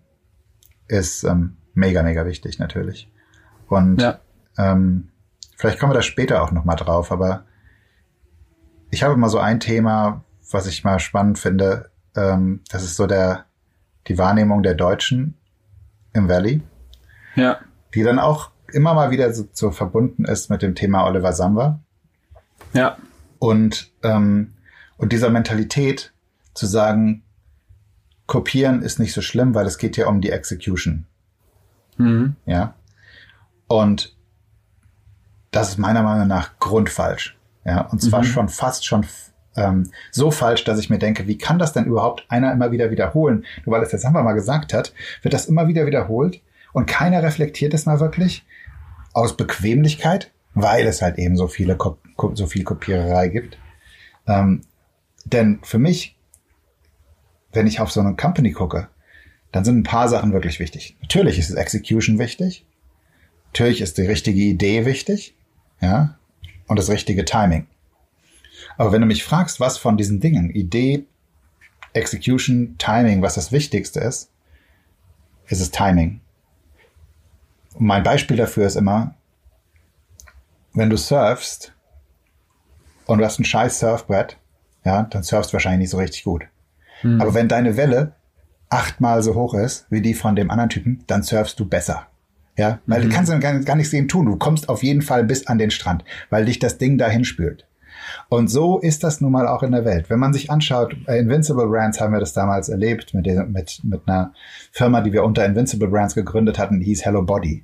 [0.87, 3.07] ist ähm, mega, mega wichtig natürlich.
[3.69, 4.19] Und ja.
[4.57, 5.09] ähm,
[5.55, 7.45] vielleicht kommen wir da später auch nochmal drauf, aber
[8.91, 11.91] ich habe mal so ein Thema, was ich mal spannend finde.
[12.15, 13.45] Ähm, das ist so der,
[14.07, 15.35] die Wahrnehmung der Deutschen
[16.13, 16.61] im Valley.
[17.35, 17.59] Ja.
[17.93, 21.79] Die dann auch immer mal wieder so, so verbunden ist mit dem Thema Oliver Samba.
[22.73, 22.97] Ja.
[23.37, 24.53] Und, ähm,
[24.97, 26.13] und dieser Mentalität
[26.53, 27.23] zu sagen,
[28.25, 31.05] kopieren ist nicht so schlimm, weil es geht ja um die Execution.
[31.97, 32.35] Mhm.
[32.45, 32.75] Ja.
[33.69, 34.15] Und
[35.51, 37.37] das ist meiner Meinung nach grundfalsch.
[37.63, 37.81] Ja.
[37.81, 38.25] Und zwar mhm.
[38.25, 39.05] schon fast schon
[39.55, 42.91] ähm, so falsch, dass ich mir denke, wie kann das denn überhaupt einer immer wieder
[42.91, 43.45] wiederholen?
[43.65, 46.41] Nur weil es jetzt einfach mal gesagt hat, wird das immer wieder wiederholt
[46.73, 48.43] und keiner reflektiert es mal wirklich
[49.13, 51.77] aus Bequemlichkeit, weil es halt eben so viele
[52.33, 53.57] so viel Kopiererei gibt.
[54.27, 54.61] Ähm,
[55.25, 56.17] denn für mich,
[57.53, 58.87] wenn ich auf so eine Company gucke,
[59.51, 60.97] dann sind ein paar Sachen wirklich wichtig.
[61.01, 62.65] Natürlich ist das Execution wichtig.
[63.51, 65.35] Natürlich ist die richtige Idee wichtig.
[65.81, 66.17] Ja.
[66.67, 67.67] Und das richtige Timing.
[68.77, 71.05] Aber wenn du mich fragst, was von diesen Dingen, Idee,
[71.93, 74.31] Execution, Timing, was das Wichtigste ist,
[75.47, 76.21] ist es Timing.
[77.73, 79.15] Und mein Beispiel dafür ist immer,
[80.73, 81.73] wenn du surfst
[83.05, 84.37] und du hast ein scheiß Surfbrett,
[84.85, 86.47] ja, dann surfst du wahrscheinlich nicht so richtig gut.
[87.01, 87.19] Mhm.
[87.19, 88.13] Aber wenn deine Welle
[88.69, 92.07] achtmal so hoch ist wie die von dem anderen Typen, dann surfst du besser.
[92.59, 93.09] Ja, weil mhm.
[93.09, 94.25] du kannst gar, gar nichts sehen tun.
[94.25, 97.65] Du kommst auf jeden Fall bis an den Strand, weil dich das Ding dahin spült.
[98.27, 100.09] Und so ist das nun mal auch in der Welt.
[100.09, 104.01] Wenn man sich anschaut, bei Invincible Brands haben wir das damals erlebt mit, mit, mit
[104.07, 104.33] einer
[104.73, 107.63] Firma, die wir unter Invincible Brands gegründet hatten, die hieß Hello Body.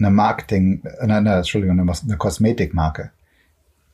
[0.00, 3.12] Eine Marketing, eine, eine, Entschuldigung, eine, eine Kosmetikmarke,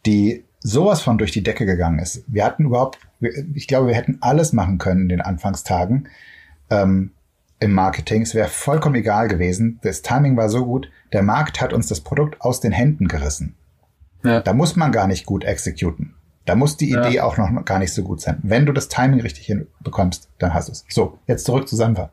[0.07, 2.25] die sowas von durch die Decke gegangen ist.
[2.27, 2.99] Wir hatten überhaupt,
[3.53, 6.09] ich glaube, wir hätten alles machen können in den Anfangstagen
[6.71, 7.11] ähm,
[7.59, 8.23] im Marketing.
[8.23, 9.79] Es wäre vollkommen egal gewesen.
[9.83, 10.90] Das Timing war so gut.
[11.12, 13.57] Der Markt hat uns das Produkt aus den Händen gerissen.
[14.25, 14.40] Ja.
[14.40, 16.14] Da muss man gar nicht gut exekuten.
[16.45, 17.25] Da muss die Idee ja.
[17.25, 18.38] auch noch gar nicht so gut sein.
[18.42, 20.85] Wenn du das Timing richtig hinbekommst, dann hast du es.
[20.88, 22.12] So, jetzt zurück zu Sanva.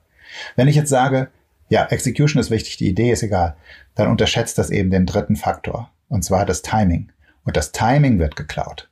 [0.56, 1.29] Wenn ich jetzt sage,
[1.69, 3.56] ja, Execution ist wichtig, die Idee ist egal,
[3.95, 5.91] dann unterschätzt das eben den dritten Faktor.
[6.10, 7.12] Und zwar das Timing.
[7.45, 8.89] Und das Timing wird geklaut.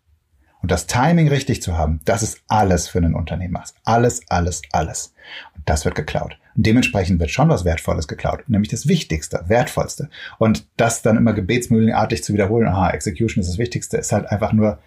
[0.62, 3.64] Und das Timing richtig zu haben, das ist alles für einen Unternehmer.
[3.84, 5.14] Alles, alles, alles.
[5.56, 6.38] Und das wird geklaut.
[6.56, 10.10] Und dementsprechend wird schon was Wertvolles geklaut, nämlich das Wichtigste, Wertvollste.
[10.38, 14.54] Und das dann immer gebetsmühlenartig zu wiederholen, aha, Execution ist das Wichtigste, ist halt einfach
[14.54, 14.80] nur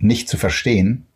[0.00, 1.06] nicht zu verstehen,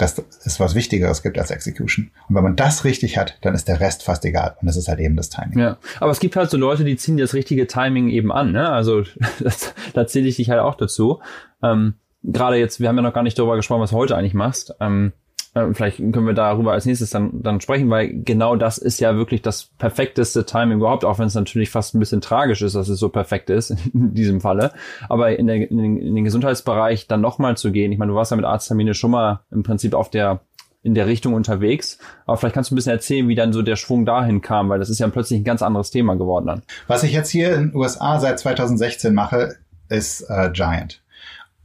[0.00, 2.10] dass es was Wichtigeres gibt als Execution.
[2.28, 4.56] Und wenn man das richtig hat, dann ist der Rest fast egal.
[4.60, 5.58] Und das ist halt eben das Timing.
[5.58, 8.52] Ja, aber es gibt halt so Leute, die ziehen das richtige Timing eben an.
[8.52, 8.68] Ne?
[8.70, 9.02] Also
[9.40, 11.20] das, da zähle ich dich halt auch dazu.
[11.62, 14.34] Ähm, Gerade jetzt, wir haben ja noch gar nicht darüber gesprochen, was du heute eigentlich
[14.34, 14.74] machst.
[14.80, 15.12] Ähm,
[15.54, 19.16] äh, vielleicht können wir darüber als nächstes dann, dann sprechen, weil genau das ist ja
[19.16, 22.88] wirklich das perfekteste Timing überhaupt, auch wenn es natürlich fast ein bisschen tragisch ist, dass
[22.88, 24.72] es so perfekt ist in diesem Falle.
[25.08, 28.16] Aber in, der, in, den, in den Gesundheitsbereich dann nochmal zu gehen, ich meine, du
[28.16, 30.40] warst ja mit Arzttermine schon mal im Prinzip auf der
[30.82, 31.98] in der Richtung unterwegs.
[32.24, 34.78] Aber vielleicht kannst du ein bisschen erzählen, wie dann so der Schwung dahin kam, weil
[34.78, 36.62] das ist ja plötzlich ein ganz anderes Thema geworden dann.
[36.86, 39.56] Was ich jetzt hier in den USA seit 2016 mache,
[39.90, 41.02] ist äh, Giant.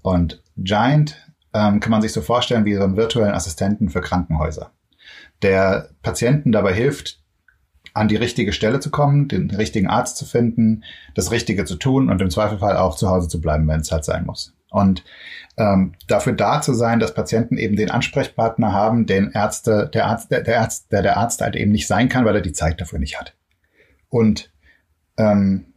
[0.01, 1.24] Und Giant
[1.55, 4.71] ähm, kann man sich so vorstellen wie so einen virtuellen Assistenten für Krankenhäuser,
[5.41, 7.19] der Patienten dabei hilft,
[7.93, 12.09] an die richtige Stelle zu kommen, den richtigen Arzt zu finden, das Richtige zu tun
[12.09, 14.53] und im Zweifelfall auch zu Hause zu bleiben, wenn es halt sein muss.
[14.69, 15.05] Und
[15.55, 20.31] ähm, dafür da zu sein, dass Patienten eben den Ansprechpartner haben, den Ärzte, der Arzt,
[20.31, 22.81] der, der Arzt, der der Arzt halt eben nicht sein kann, weil er die Zeit
[22.81, 23.33] dafür nicht hat.
[24.09, 24.51] Und
[25.15, 25.67] ähm,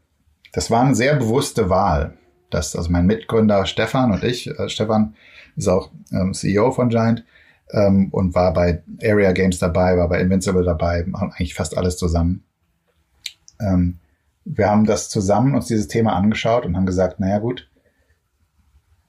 [0.52, 2.14] das war eine sehr bewusste Wahl,
[2.50, 5.14] dass also mein Mitgründer Stefan und ich, äh, Stefan,
[5.58, 7.24] ist auch ähm, CEO von Giant
[7.70, 11.96] ähm, und war bei Area Games dabei, war bei Invincible dabei, machen eigentlich fast alles
[11.96, 12.44] zusammen.
[13.60, 13.98] Ähm,
[14.44, 17.68] wir haben das zusammen uns dieses Thema angeschaut und haben gesagt, naja gut,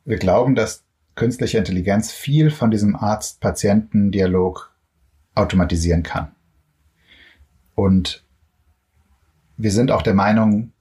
[0.04, 0.84] wir glauben, dass
[1.16, 4.74] künstliche Intelligenz viel von diesem Arzt-Patienten-Dialog
[5.36, 6.32] automatisieren kann.
[7.76, 8.24] Und
[9.56, 10.72] wir sind auch der Meinung,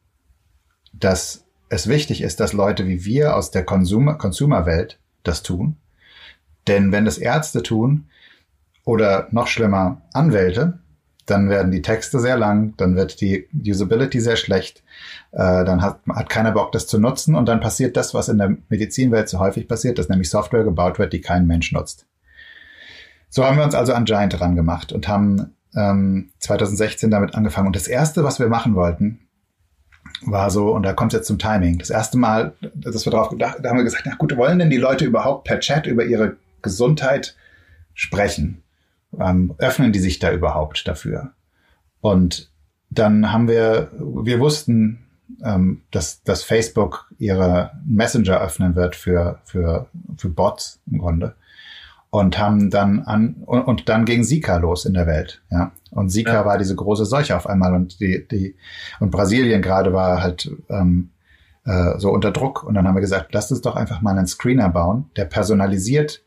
[0.92, 5.76] dass es wichtig ist, dass Leute wie wir aus der Consumer-Welt das tun.
[6.66, 8.06] Denn wenn das Ärzte tun
[8.84, 10.78] oder noch schlimmer Anwälte,
[11.26, 14.82] dann werden die Texte sehr lang, dann wird die Usability sehr schlecht,
[15.32, 18.38] äh, dann hat, hat keiner Bock, das zu nutzen und dann passiert das, was in
[18.38, 22.06] der Medizinwelt so häufig passiert, dass nämlich Software gebaut wird, die kein Mensch nutzt.
[23.28, 27.66] So haben wir uns also an Giant dran gemacht und haben ähm, 2016 damit angefangen.
[27.66, 29.27] Und das Erste, was wir machen wollten,
[30.22, 31.78] war so, und da kommt es jetzt zum Timing.
[31.78, 34.70] Das erste Mal, dass wir drauf gedacht, da haben wir gesagt, na gut, wollen denn
[34.70, 37.36] die Leute überhaupt per Chat über ihre Gesundheit
[37.94, 38.62] sprechen?
[39.18, 41.32] Ähm, öffnen die sich da überhaupt dafür?
[42.00, 42.50] Und
[42.90, 45.04] dann haben wir, wir wussten,
[45.42, 51.34] ähm, dass, dass Facebook ihre Messenger öffnen wird für, für, für Bots im Grunde
[52.10, 55.72] und haben dann an und, und dann ging Zika los in der Welt, ja.
[55.90, 56.44] Und Zika ja.
[56.44, 58.56] war diese große Seuche auf einmal und die die
[59.00, 61.10] und Brasilien gerade war halt ähm,
[61.68, 62.64] äh, so unter Druck.
[62.64, 66.22] Und dann haben wir gesagt, lasst uns doch einfach mal einen Screener bauen, der personalisiert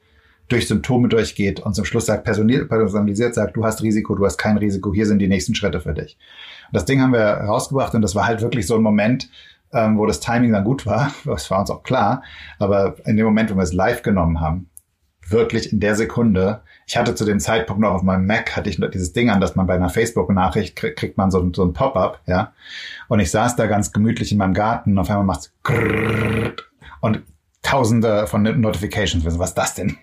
[0.47, 4.57] durch Symptome durchgeht und zum Schluss sagt, personalisiert sagt, du hast Risiko, du hast kein
[4.57, 6.17] Risiko, hier sind die nächsten Schritte für dich.
[6.67, 9.29] Und das Ding haben wir rausgebracht und das war halt wirklich so ein Moment,
[9.71, 12.23] ähm, wo das Timing dann gut war, das war uns auch klar,
[12.59, 14.69] aber in dem Moment, wo wir es live genommen haben,
[15.31, 18.79] wirklich in der Sekunde, ich hatte zu dem Zeitpunkt noch auf meinem Mac, hatte ich
[18.79, 21.73] noch dieses Ding an, dass man bei einer Facebook-Nachricht kriegt, kriegt man so, so ein
[21.73, 22.53] Pop-up, ja.
[23.07, 25.53] Und ich saß da ganz gemütlich in meinem Garten und auf einmal macht's
[27.01, 27.23] und
[27.61, 29.97] tausende von Notifications, was ist das denn?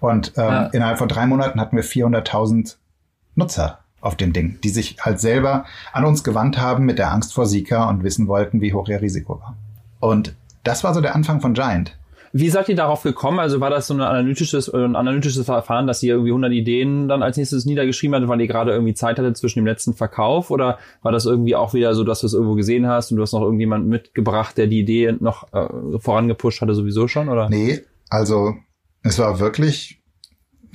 [0.00, 0.66] Und ähm, ja.
[0.66, 2.76] innerhalb von drei Monaten hatten wir 400.000
[3.34, 7.34] Nutzer auf dem Ding, die sich halt selber an uns gewandt haben mit der Angst
[7.34, 9.56] vor Sika und wissen wollten, wie hoch ihr Risiko war.
[10.00, 11.96] Und das war so der Anfang von Giant.
[12.32, 13.38] Wie seid ihr darauf gekommen?
[13.38, 17.22] Also war das so ein analytisches, ein analytisches Verfahren, dass ihr irgendwie 100 Ideen dann
[17.22, 20.50] als nächstes niedergeschrieben hattet, weil ihr gerade irgendwie Zeit hattet zwischen dem letzten Verkauf?
[20.50, 23.22] Oder war das irgendwie auch wieder so, dass du es irgendwo gesehen hast und du
[23.22, 27.28] hast noch irgendjemanden mitgebracht, der die Idee noch äh, vorangepusht hatte sowieso schon?
[27.28, 27.48] Oder?
[27.48, 28.54] Nee, also
[29.02, 30.02] es war wirklich,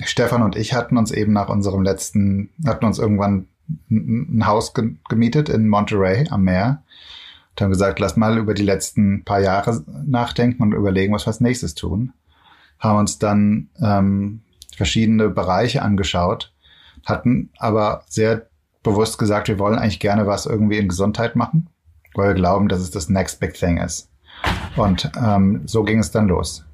[0.04, 3.48] Stefan und ich hatten uns eben nach unserem letzten, hatten uns irgendwann
[3.90, 4.74] ein Haus
[5.08, 6.82] gemietet in Monterey am Meer
[7.54, 11.28] und haben gesagt, lass mal über die letzten paar Jahre nachdenken und überlegen, was wir
[11.28, 12.12] als nächstes tun.
[12.80, 14.42] Haben uns dann ähm,
[14.76, 16.52] verschiedene Bereiche angeschaut,
[17.04, 18.48] hatten aber sehr
[18.82, 21.68] bewusst gesagt, wir wollen eigentlich gerne was irgendwie in Gesundheit machen,
[22.14, 24.10] weil wir glauben, dass es das Next Big Thing ist.
[24.76, 26.64] Und ähm, so ging es dann los.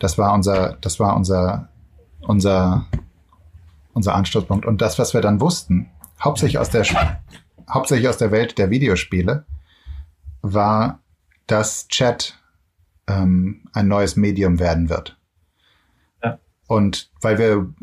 [0.00, 1.68] Das war unser, das war unser,
[2.20, 2.86] unser,
[3.94, 4.66] unser Anstoßpunkt.
[4.66, 5.88] Und das, was wir dann wussten,
[6.22, 6.84] hauptsächlich aus der,
[7.70, 9.46] hauptsächlich aus der Welt der Videospiele,
[10.42, 11.02] war,
[11.46, 12.38] dass Chat
[13.06, 15.18] ähm, ein neues Medium werden wird.
[16.22, 16.38] Ja.
[16.66, 17.74] Und weil wir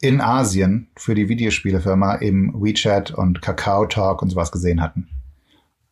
[0.00, 5.08] in Asien für die Videospielefirma eben WeChat und Kakao Talk und sowas gesehen hatten.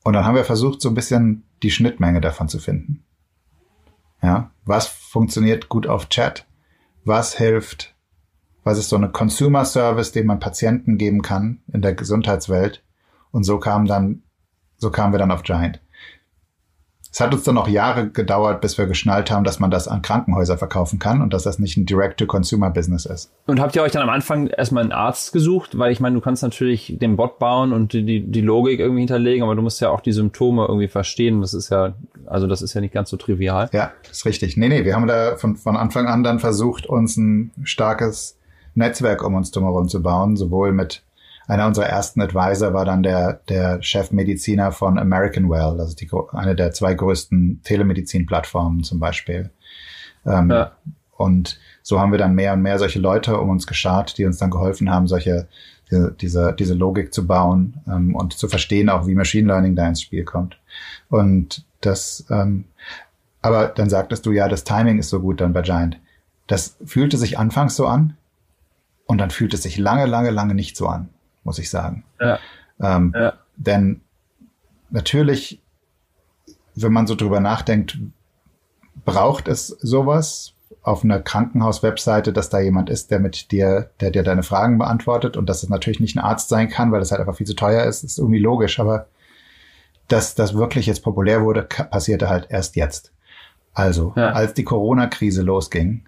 [0.02, 3.04] Und dann haben wir versucht, so ein bisschen die Schnittmenge davon zu finden.
[4.22, 6.46] Ja, was funktioniert gut auf Chat?
[7.04, 7.94] Was hilft?
[8.64, 12.84] Was ist so eine Consumer Service, den man Patienten geben kann in der Gesundheitswelt?
[13.30, 14.24] Und so kam dann,
[14.76, 15.80] so kamen wir dann auf Giant.
[17.12, 20.00] Es hat uns dann noch Jahre gedauert, bis wir geschnallt haben, dass man das an
[20.00, 23.32] Krankenhäuser verkaufen kann und dass das nicht ein Direct-to-Consumer-Business ist.
[23.46, 25.76] Und habt ihr euch dann am Anfang erstmal einen Arzt gesucht?
[25.76, 29.42] Weil ich meine, du kannst natürlich den Bot bauen und die, die Logik irgendwie hinterlegen,
[29.42, 31.40] aber du musst ja auch die Symptome irgendwie verstehen.
[31.40, 31.94] Das ist ja,
[32.26, 33.68] also das ist ja nicht ganz so trivial.
[33.72, 34.56] Ja, ist richtig.
[34.56, 38.36] Nee, nee, wir haben da von, von Anfang an dann versucht, uns ein starkes
[38.74, 41.02] Netzwerk um uns drumherum zu bauen, sowohl mit
[41.50, 46.08] einer unserer ersten Advisor war dann der, der Chefmediziner von American Well, das ist die,
[46.30, 49.50] eine der zwei größten Telemedizin-Plattformen zum Beispiel.
[50.24, 50.72] Ähm, ja.
[51.16, 54.38] Und so haben wir dann mehr und mehr solche Leute um uns geschart, die uns
[54.38, 55.48] dann geholfen haben, solche
[56.20, 60.02] diese, diese Logik zu bauen ähm, und zu verstehen, auch wie Machine Learning da ins
[60.02, 60.56] Spiel kommt.
[61.08, 62.66] Und das, ähm,
[63.42, 65.98] aber dann sagtest du ja, das Timing ist so gut dann bei Giant.
[66.46, 68.16] Das fühlte sich anfangs so an
[69.06, 71.08] und dann fühlt es sich lange, lange, lange nicht so an
[71.44, 72.04] muss ich sagen.
[72.20, 72.38] Ja.
[72.80, 73.34] Ähm, ja.
[73.56, 74.00] Denn
[74.90, 75.62] natürlich,
[76.74, 77.98] wenn man so drüber nachdenkt,
[79.04, 84.22] braucht es sowas auf einer Krankenhaus-Webseite, dass da jemand ist, der mit dir, der dir
[84.22, 87.20] deine Fragen beantwortet und dass es natürlich nicht ein Arzt sein kann, weil das halt
[87.20, 89.06] einfach viel zu teuer ist, ist irgendwie logisch, aber
[90.08, 93.12] dass das wirklich jetzt populär wurde, passierte halt erst jetzt.
[93.74, 94.32] Also, ja.
[94.32, 96.04] als die Corona-Krise losging,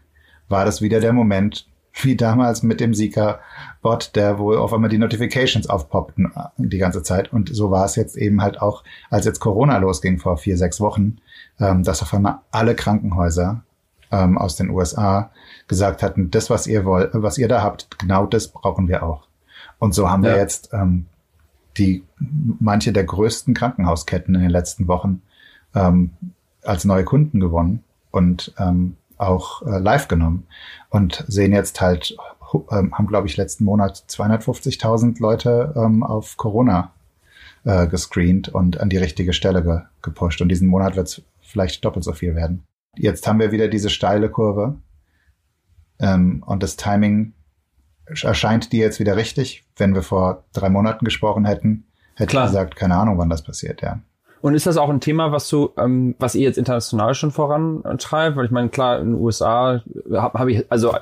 [0.48, 4.98] war das wieder der Moment, wie damals mit dem Sika-Bot, der wohl auf einmal die
[4.98, 7.32] Notifications aufpoppten äh, die ganze Zeit.
[7.32, 10.80] Und so war es jetzt eben halt auch, als jetzt Corona losging vor vier, sechs
[10.80, 11.18] Wochen,
[11.60, 13.62] ähm, dass auf einmal alle Krankenhäuser
[14.10, 15.30] ähm, aus den USA
[15.68, 19.26] gesagt hatten, das, was ihr wollt, was ihr da habt, genau das brauchen wir auch.
[19.78, 20.32] Und so haben ja.
[20.32, 21.06] wir jetzt ähm,
[21.78, 25.22] die manche der größten Krankenhausketten in den letzten Wochen
[25.74, 26.10] ähm,
[26.62, 27.82] als neue Kunden gewonnen.
[28.10, 30.46] Und ähm, auch äh, live genommen
[30.90, 32.16] und sehen jetzt halt,
[32.70, 36.92] ähm, haben glaube ich letzten Monat 250.000 Leute ähm, auf Corona
[37.64, 40.40] äh, gescreent und an die richtige Stelle ge gepusht.
[40.40, 42.64] Und diesen Monat wird es vielleicht doppelt so viel werden.
[42.96, 44.76] Jetzt haben wir wieder diese steile Kurve
[46.00, 47.32] ähm, und das Timing
[48.06, 49.64] erscheint dir jetzt wieder richtig.
[49.76, 51.84] Wenn wir vor drei Monaten gesprochen hätten,
[52.16, 52.44] hätte Klar.
[52.44, 54.00] ich gesagt, keine Ahnung, wann das passiert, ja.
[54.42, 58.36] Und ist das auch ein Thema, was du, ähm, was ihr jetzt international schon vorantreibt?
[58.36, 59.80] Weil ich meine, klar, in den USA
[60.12, 60.92] habe hab ich, also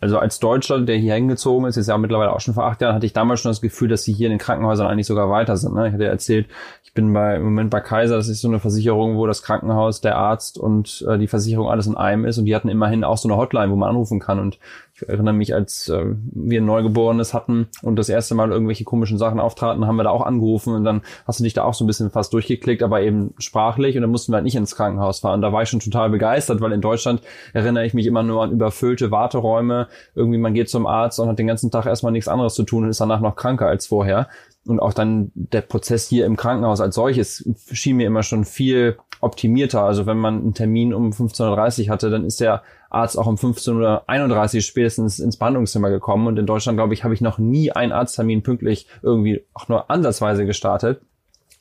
[0.00, 2.94] Also als Deutscher, der hier hingezogen ist, ist ja mittlerweile auch schon vor acht Jahren,
[2.94, 5.56] hatte ich damals schon das Gefühl, dass sie hier in den Krankenhäusern eigentlich sogar weiter
[5.56, 5.74] sind.
[5.74, 5.86] Ne?
[5.86, 6.46] Ich hatte ja erzählt,
[6.82, 10.02] ich bin bei, im Moment bei Kaiser, das ist so eine Versicherung, wo das Krankenhaus,
[10.02, 13.16] der Arzt und äh, die Versicherung alles in einem ist und die hatten immerhin auch
[13.16, 14.58] so eine Hotline, wo man anrufen kann und
[14.96, 19.18] ich erinnere mich, als äh, wir ein Neugeborenes hatten und das erste Mal irgendwelche komischen
[19.18, 21.84] Sachen auftraten, haben wir da auch angerufen und dann hast du dich da auch so
[21.84, 25.18] ein bisschen fast durchgeklickt, aber eben sprachlich und dann mussten wir halt nicht ins Krankenhaus
[25.20, 25.42] fahren.
[25.42, 28.52] Da war ich schon total begeistert, weil in Deutschland erinnere ich mich immer nur an
[28.52, 29.88] überfüllte Warteräume.
[30.14, 32.84] Irgendwie man geht zum Arzt und hat den ganzen Tag erstmal nichts anderes zu tun
[32.84, 34.28] und ist danach noch kranker als vorher.
[34.66, 38.96] Und auch dann der Prozess hier im Krankenhaus als solches schien mir immer schon viel
[39.20, 39.82] optimierter.
[39.82, 42.62] Also wenn man einen Termin um 15.30 Uhr hatte, dann ist der
[42.94, 46.26] Arzt auch um 15.31 Uhr spätestens ins Behandlungszimmer gekommen.
[46.26, 49.90] Und in Deutschland, glaube ich, habe ich noch nie einen Arzttermin pünktlich irgendwie auch nur
[49.90, 51.02] ansatzweise gestartet.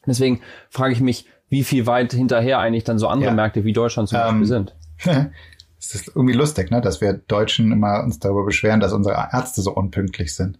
[0.06, 3.36] Deswegen frage ich mich, wie viel weit hinterher eigentlich dann so andere ja.
[3.36, 4.76] Märkte wie Deutschland zum Beispiel ähm, sind.
[5.80, 9.62] es ist irgendwie lustig, ne, dass wir Deutschen immer uns darüber beschweren, dass unsere Ärzte
[9.62, 10.60] so unpünktlich sind.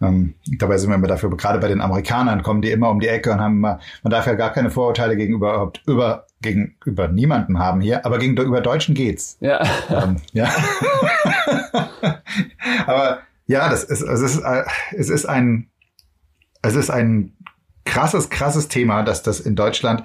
[0.00, 3.08] Ähm, dabei sind wir immer dafür, gerade bei den Amerikanern kommen die immer um die
[3.08, 7.58] Ecke und haben immer, man darf ja gar keine Vorurteile gegenüber überhaupt über gegenüber niemanden
[7.58, 9.38] haben hier, aber gegenüber Deutschen geht's.
[9.40, 9.62] Ja.
[9.90, 10.48] Ähm, ja.
[12.86, 15.68] aber ja, das ist, es ist, äh, es ist ein,
[16.62, 17.32] es ist ein
[17.86, 20.02] krasses, krasses Thema, dass das in Deutschland,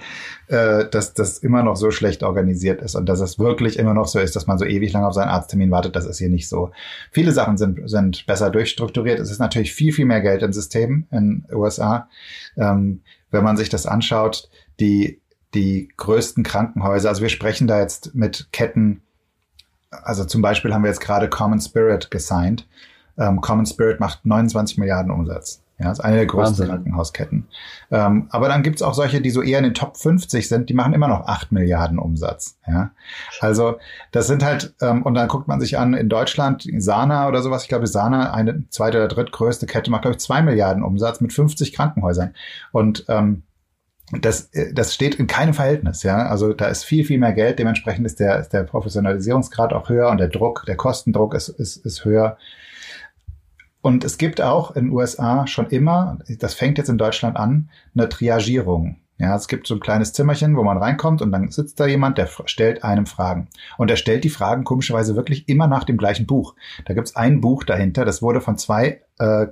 [0.48, 4.08] äh, dass das immer noch so schlecht organisiert ist und dass es wirklich immer noch
[4.08, 5.96] so ist, dass man so ewig lange auf seinen Arzttermin wartet.
[5.96, 6.72] Das ist hier nicht so.
[7.12, 9.20] Viele Sachen sind, sind besser durchstrukturiert.
[9.20, 12.08] Es ist natürlich viel, viel mehr Geld im System in USA.
[12.56, 15.20] Ähm, wenn man sich das anschaut, die,
[15.54, 19.02] die größten Krankenhäuser, also wir sprechen da jetzt mit Ketten,
[19.90, 22.68] also zum Beispiel haben wir jetzt gerade Common Spirit gesigned.
[23.18, 25.61] Ähm, Common Spirit macht 29 Milliarden Umsatz.
[25.82, 26.68] Ja, ist eine der größten Wahnsinn.
[26.68, 27.48] Krankenhausketten.
[27.90, 30.74] Ähm, aber dann gibt's auch solche, die so eher in den Top 50 sind, die
[30.74, 32.58] machen immer noch 8 Milliarden Umsatz.
[32.68, 32.92] Ja,
[33.40, 33.78] also
[34.12, 37.64] das sind halt, ähm, und dann guckt man sich an, in Deutschland, Sana oder sowas,
[37.64, 41.34] ich glaube, Sana, eine zweite oder drittgrößte Kette, macht, glaube ich, 2 Milliarden Umsatz mit
[41.34, 42.36] 50 Krankenhäusern.
[42.72, 43.44] Und ähm,
[44.20, 46.28] das, das steht in keinem Verhältnis, ja.
[46.28, 47.60] Also da ist viel, viel mehr Geld.
[47.60, 51.78] Dementsprechend ist der, ist der Professionalisierungsgrad auch höher und der Druck, der Kostendruck ist, ist,
[51.78, 52.38] ist höher.
[53.82, 57.70] Und es gibt auch in den USA schon immer, das fängt jetzt in Deutschland an,
[57.96, 58.98] eine Triagierung.
[59.18, 62.18] Ja, es gibt so ein kleines Zimmerchen, wo man reinkommt und dann sitzt da jemand,
[62.18, 63.50] der stellt einem Fragen.
[63.78, 66.56] Und er stellt die Fragen komischerweise wirklich immer nach dem gleichen Buch.
[66.86, 69.48] Da gibt's ein Buch dahinter, das wurde von zwei äh,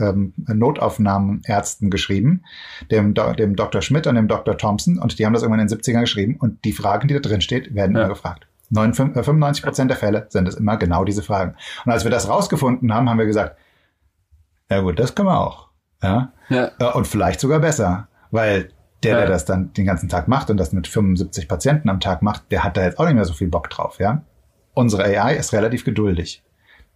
[0.00, 2.42] ähm, Notaufnahmenärzten geschrieben,
[2.90, 3.80] dem, dem Dr.
[3.82, 4.56] Schmidt und dem Dr.
[4.56, 4.98] Thompson.
[4.98, 6.36] Und die haben das irgendwann in den 70ern geschrieben.
[6.38, 8.02] Und die Fragen, die da drin steht, werden ja.
[8.02, 8.46] immer gefragt.
[8.72, 11.54] 95 Prozent der Fälle sind es immer genau diese Fragen.
[11.84, 13.56] Und als wir das rausgefunden haben, haben wir gesagt,
[14.70, 15.68] ja gut, das können wir auch.
[16.02, 16.32] Ja?
[16.48, 16.70] ja.
[16.78, 18.70] Äh, und vielleicht sogar besser, weil
[19.02, 22.22] der, der das dann den ganzen Tag macht und das mit 75 Patienten am Tag
[22.22, 23.98] macht, der hat da jetzt auch nicht mehr so viel Bock drauf.
[23.98, 24.22] Ja?
[24.74, 26.42] Unsere AI ist relativ geduldig.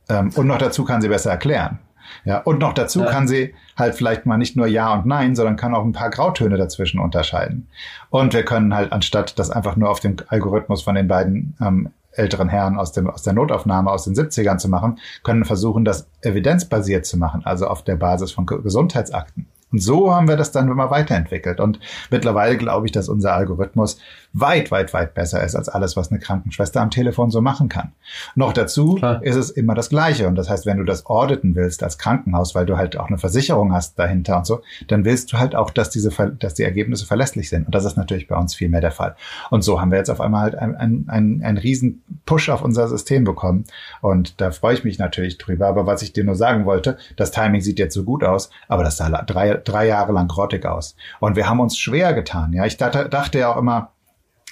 [0.09, 1.81] Ähm, und noch dazu kann sie besser erklären.
[2.25, 3.07] Ja, und noch dazu ja.
[3.07, 6.11] kann sie halt vielleicht mal nicht nur Ja und Nein, sondern kann auch ein paar
[6.11, 7.69] Grautöne dazwischen unterscheiden.
[8.11, 11.91] Und wir können halt, anstatt das einfach nur auf dem Algorithmus von den beiden ähm,
[12.19, 16.09] älteren Herren aus, dem, aus der Notaufnahme aus den 70ern zu machen, können versuchen, das
[16.23, 19.47] evidenzbasiert zu machen, also auf der Basis von Gesundheitsakten.
[19.73, 21.61] Und so haben wir das dann immer weiterentwickelt.
[21.61, 23.99] Und mittlerweile glaube ich, dass unser Algorithmus
[24.33, 27.93] weit, weit, weit besser ist als alles, was eine Krankenschwester am Telefon so machen kann.
[28.35, 29.23] Noch dazu Klar.
[29.23, 30.29] ist es immer das Gleiche.
[30.29, 33.19] Und das heißt, wenn du das auditen willst als Krankenhaus, weil du halt auch eine
[33.19, 37.07] Versicherung hast dahinter und so, dann willst du halt auch, dass diese, dass die Ergebnisse
[37.07, 37.67] verlässlich sind.
[37.67, 39.17] Und das ist natürlich bei uns viel mehr der Fall.
[39.51, 42.89] Und so haben wir jetzt auf einmal halt einen, einen, einen, riesen Push auf unser
[42.89, 43.65] System bekommen.
[44.03, 45.67] Und da freue ich mich natürlich drüber.
[45.67, 48.85] Aber was ich dir nur sagen wollte, das Timing sieht jetzt so gut aus, aber
[48.85, 50.97] das sah drei, drei Jahre lang grottig aus.
[51.21, 52.53] Und wir haben uns schwer getan.
[52.53, 53.93] Ja, ich dachte, dachte ja auch immer,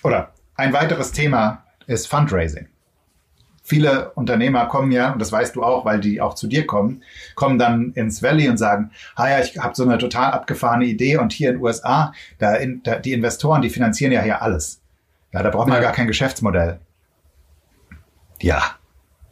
[0.02, 2.68] oder ein weiteres Thema ist Fundraising.
[3.66, 7.02] Viele Unternehmer kommen ja, und das weißt du auch, weil die auch zu dir kommen,
[7.34, 11.16] kommen dann ins Valley und sagen, ha ja, ich habe so eine total abgefahrene Idee
[11.16, 14.82] und hier in den USA, da, in, da die Investoren, die finanzieren ja hier alles.
[15.32, 15.82] Ja, da braucht man ja.
[15.82, 16.78] gar kein Geschäftsmodell.
[18.42, 18.62] Ja,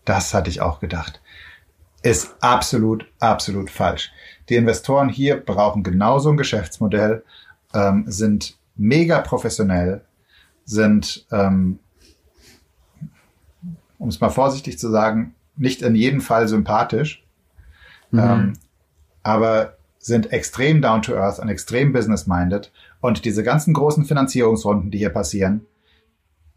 [0.06, 1.20] das hatte ich auch gedacht.
[2.02, 4.10] Ist absolut, absolut falsch.
[4.48, 7.24] Die Investoren hier brauchen genauso ein Geschäftsmodell,
[7.74, 10.02] ähm, sind mega professionell,
[10.64, 11.78] sind, ähm,
[13.98, 17.24] um es mal vorsichtig zu sagen, nicht in jedem Fall sympathisch,
[18.10, 18.18] mhm.
[18.18, 18.52] ähm,
[19.22, 22.72] aber sind extrem down to earth und extrem business-minded.
[23.00, 25.66] Und diese ganzen großen Finanzierungsrunden, die hier passieren,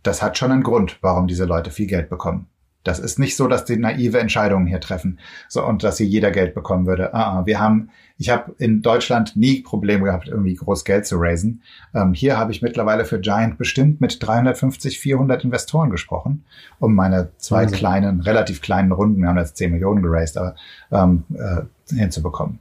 [0.01, 2.47] das hat schon einen Grund, warum diese Leute viel Geld bekommen.
[2.85, 5.19] Das ist nicht so, dass die naive Entscheidungen hier treffen
[5.49, 7.13] so, und dass hier jeder Geld bekommen würde.
[7.13, 11.17] Ah, ah, wir haben, ich habe in Deutschland nie Probleme gehabt, irgendwie groß Geld zu
[11.17, 11.63] raisen.
[11.95, 16.45] Ähm, hier habe ich mittlerweile für Giant bestimmt mit 350, 400 Investoren gesprochen,
[16.79, 17.77] um meine zwei Wahnsinn.
[17.79, 20.55] kleinen, relativ kleinen Runden, wir haben jetzt 10 Millionen geraced, aber
[20.91, 22.59] ähm, äh, hinzubekommen.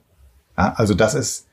[0.56, 1.43] Ja, also das ist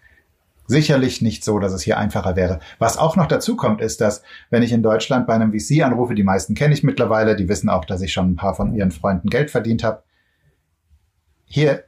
[0.72, 2.60] sicherlich nicht so, dass es hier einfacher wäre.
[2.80, 6.16] Was auch noch dazu kommt, ist, dass wenn ich in Deutschland bei einem VC anrufe,
[6.16, 8.92] die meisten kenne ich mittlerweile, die wissen auch, dass ich schon ein paar von ihren
[8.92, 10.02] Freunden Geld verdient habe.
[11.46, 11.84] Hier,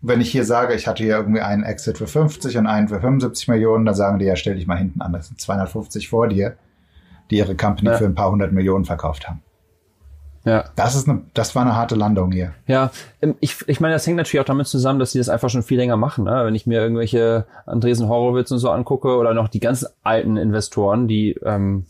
[0.00, 3.00] wenn ich hier sage, ich hatte hier irgendwie einen Exit für 50 und einen für
[3.00, 6.28] 75 Millionen, dann sagen die, ja, stell dich mal hinten an, das sind 250 vor
[6.28, 6.56] dir,
[7.30, 7.96] die ihre Company ja.
[7.96, 9.40] für ein paar hundert Millionen verkauft haben.
[10.44, 10.64] Ja.
[10.76, 12.52] Das ist eine, das war eine harte Landung hier.
[12.66, 12.90] Ja,
[13.22, 15.62] ähm, ich, ich meine, das hängt natürlich auch damit zusammen, dass sie das einfach schon
[15.62, 16.24] viel länger machen.
[16.24, 16.42] Ne?
[16.44, 21.08] Wenn ich mir irgendwelche Andresen Horowitz und so angucke oder noch die ganz alten Investoren,
[21.08, 21.86] die ähm,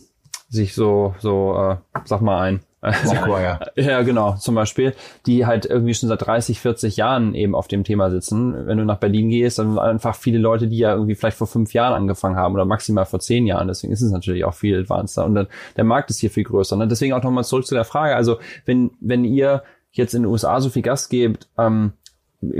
[0.48, 2.61] sich so, so, äh, sag mal ein,
[3.05, 3.61] Sequoia.
[3.76, 4.95] ja, genau, zum Beispiel,
[5.26, 8.66] die halt irgendwie schon seit 30, 40 Jahren eben auf dem Thema sitzen.
[8.66, 11.72] Wenn du nach Berlin gehst, dann einfach viele Leute, die ja irgendwie vielleicht vor fünf
[11.72, 13.68] Jahren angefangen haben oder maximal vor zehn Jahren.
[13.68, 16.76] Deswegen ist es natürlich auch viel advanceder und dann, der Markt ist hier viel größer.
[16.76, 16.89] Ne?
[16.89, 18.16] Deswegen auch nochmal zurück zu der Frage.
[18.16, 19.62] Also wenn, wenn ihr
[19.93, 21.93] jetzt in den USA so viel Gas gebt, ähm,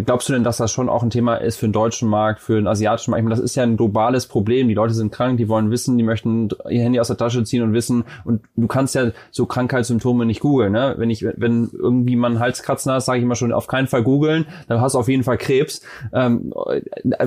[0.05, 2.57] Glaubst du denn, dass das schon auch ein Thema ist für den deutschen Markt, für
[2.57, 3.21] den asiatischen Markt?
[3.21, 4.69] Ich meine, das ist ja ein globales Problem.
[4.69, 7.63] Die Leute sind krank, die wollen wissen, die möchten ihr Handy aus der Tasche ziehen
[7.63, 8.05] und wissen.
[8.25, 10.73] Und du kannst ja so Krankheitssymptome nicht googeln.
[10.73, 10.95] Ne?
[10.99, 14.47] Wenn ich, wenn irgendwie man Halskratzen hat, sage ich immer schon, auf keinen Fall googeln.
[14.69, 15.83] Dann hast du auf jeden Fall Krebs.
[16.13, 16.53] Ähm,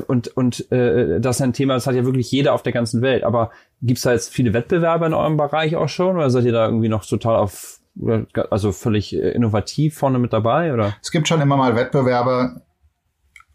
[0.08, 3.02] und und äh, das ist ein Thema, das hat ja wirklich jeder auf der ganzen
[3.02, 3.24] Welt.
[3.24, 3.52] Aber
[3.82, 6.16] gibt's da jetzt viele Wettbewerber in eurem Bereich auch schon?
[6.16, 7.80] Oder seid ihr da irgendwie noch total auf
[8.50, 10.96] also völlig äh, innovativ vorne mit dabei, oder?
[11.02, 12.62] Es gibt schon immer mal Wettbewerbe,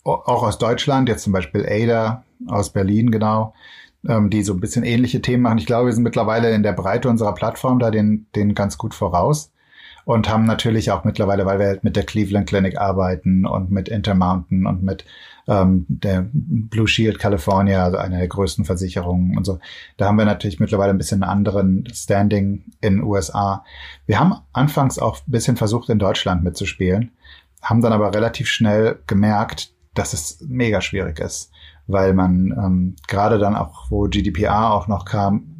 [0.04, 3.54] auch aus Deutschland, jetzt zum Beispiel Ada aus Berlin, genau,
[4.08, 5.58] ähm, die so ein bisschen ähnliche Themen machen.
[5.58, 8.94] Ich glaube, wir sind mittlerweile in der Breite unserer Plattform da den, den ganz gut
[8.94, 9.52] voraus
[10.04, 13.88] und haben natürlich auch mittlerweile, weil wir halt mit der Cleveland Clinic arbeiten und mit
[13.88, 15.04] Intermountain und mit
[15.48, 19.58] ähm, der Blue Shield California, also einer der größten Versicherungen und so.
[19.96, 23.64] Da haben wir natürlich mittlerweile ein bisschen einen anderen Standing in USA.
[24.06, 27.12] Wir haben anfangs auch ein bisschen versucht, in Deutschland mitzuspielen,
[27.60, 31.50] haben dann aber relativ schnell gemerkt, dass es mega schwierig ist,
[31.86, 35.51] weil man ähm, gerade dann auch, wo GDPR auch noch kam,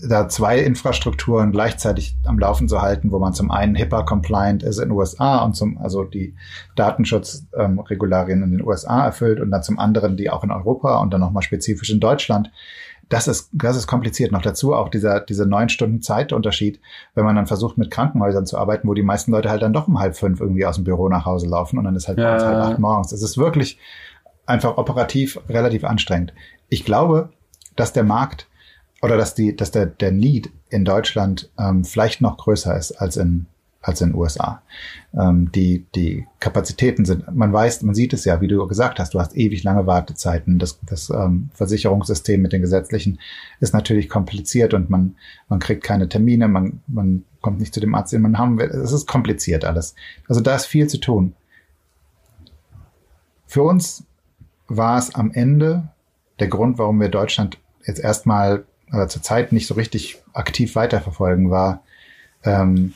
[0.00, 4.88] da zwei Infrastrukturen gleichzeitig am Laufen zu halten, wo man zum einen HIPAA-compliant ist in
[4.88, 6.34] den USA und zum, also die
[6.74, 11.12] Datenschutzregularien ähm, in den USA erfüllt und dann zum anderen die auch in Europa und
[11.12, 12.50] dann nochmal spezifisch in Deutschland.
[13.08, 14.32] Das ist, das ist kompliziert.
[14.32, 16.80] Noch dazu auch dieser, dieser neun Stunden Zeitunterschied,
[17.14, 19.86] wenn man dann versucht, mit Krankenhäusern zu arbeiten, wo die meisten Leute halt dann doch
[19.86, 22.32] um halb fünf irgendwie aus dem Büro nach Hause laufen und dann ist halt ja.
[22.32, 23.12] halb acht morgens.
[23.12, 23.78] Es ist wirklich
[24.44, 26.34] einfach operativ relativ anstrengend.
[26.68, 27.30] Ich glaube,
[27.76, 28.48] dass der Markt
[29.02, 33.16] oder dass die, dass der, der Need in Deutschland ähm, vielleicht noch größer ist als
[33.16, 33.46] in
[33.86, 34.62] als in den USA.
[35.14, 39.14] Ähm, die, die Kapazitäten sind, man weiß, man sieht es ja, wie du gesagt hast,
[39.14, 40.58] du hast ewig lange Wartezeiten.
[40.58, 43.20] Das, das ähm, Versicherungssystem mit den gesetzlichen
[43.60, 45.16] ist natürlich kompliziert und man,
[45.48, 48.66] man kriegt keine Termine, man, man kommt nicht zu dem Arzt, den man haben will.
[48.66, 49.94] Es ist kompliziert alles.
[50.28, 51.34] Also da ist viel zu tun.
[53.46, 54.04] Für uns
[54.66, 55.88] war es am Ende
[56.40, 61.82] der Grund, warum wir Deutschland jetzt erstmal oder zurzeit nicht so richtig aktiv weiterverfolgen, war,
[62.44, 62.94] ähm,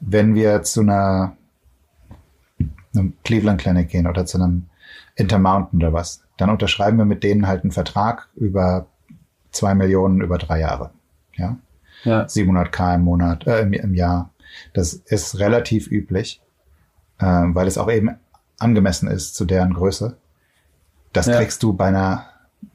[0.00, 1.36] wenn wir zu einer,
[2.94, 4.66] einem Cleveland Clinic gehen oder zu einem
[5.14, 8.86] Intermountain oder was, dann unterschreiben wir mit denen halt einen Vertrag über
[9.52, 10.90] zwei Millionen über drei Jahre.
[11.36, 11.56] Ja.
[12.04, 12.24] ja.
[12.24, 14.30] 700k im Monat, äh, im, im Jahr.
[14.74, 16.42] Das ist relativ üblich,
[17.18, 18.16] äh, weil es auch eben
[18.58, 20.16] angemessen ist zu deren Größe.
[21.12, 21.36] Das ja.
[21.36, 22.31] kriegst du bei einer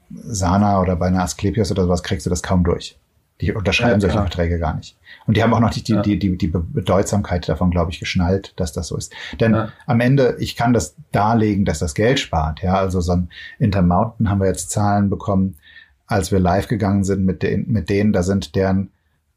[0.10, 2.97] Sana oder bei einer Asklepios oder sowas kriegst du das kaum durch.
[3.41, 4.97] Die unterschreiben ja, solche Verträge gar nicht.
[5.28, 6.01] Und die haben auch noch nicht die, ja.
[6.01, 9.14] die, die, die Bedeutsamkeit davon, glaube ich, geschnallt, dass das so ist.
[9.39, 9.70] Denn ja.
[9.86, 12.64] am Ende, ich kann das darlegen, dass das Geld spart.
[12.64, 13.30] Ja, also so ein
[13.60, 15.58] Intermountain haben wir jetzt Zahlen bekommen,
[16.08, 18.89] als wir live gegangen sind mit, den, mit denen, da sind deren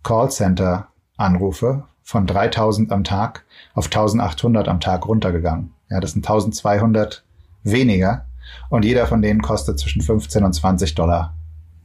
[0.03, 3.45] Callcenter-Anrufe von 3000 am Tag
[3.75, 5.73] auf 1800 am Tag runtergegangen.
[5.91, 7.23] Ja, das sind 1200
[7.65, 8.25] weniger
[8.69, 11.35] und jeder von denen kostet zwischen 15 und 20 Dollar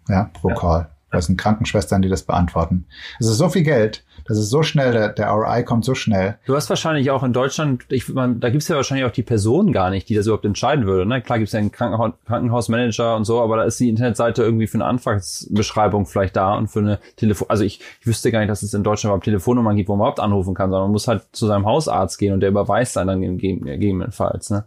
[0.08, 0.56] ja, pro ja.
[0.56, 0.90] Call.
[1.12, 2.86] Das sind Krankenschwestern, die das beantworten.
[3.20, 6.38] Es ist so viel Geld, das ist so schnell, der, der ROI kommt so schnell.
[6.46, 9.72] Du hast wahrscheinlich auch in Deutschland, ich, man, da gibt's ja wahrscheinlich auch die Person
[9.72, 11.06] gar nicht, die das überhaupt entscheiden würde.
[11.06, 11.22] Ne?
[11.22, 14.78] Klar gibt's ja einen Krankenhaus, Krankenhausmanager und so, aber da ist die Internetseite irgendwie für
[14.78, 17.50] eine Anfangsbeschreibung vielleicht da und für eine Telefon.
[17.50, 20.06] Also ich, ich wüsste gar nicht, dass es in Deutschland überhaupt Telefonnummern gibt, wo man
[20.06, 23.08] überhaupt anrufen kann, sondern man muss halt zu seinem Hausarzt gehen und der überweist dann,
[23.08, 24.50] dann gegebenenfalls.
[24.50, 24.66] Ne?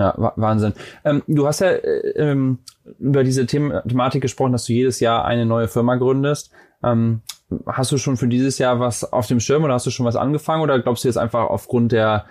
[0.00, 0.72] Ja, Wahnsinn.
[1.04, 2.58] Ähm, du hast ja äh, ähm,
[2.98, 6.50] über diese Thematik gesprochen, dass du jedes Jahr eine neue Firma gründest.
[6.82, 7.20] Ähm,
[7.66, 10.16] hast du schon für dieses Jahr was auf dem Schirm oder hast du schon was
[10.16, 12.24] angefangen oder glaubst du jetzt einfach aufgrund der,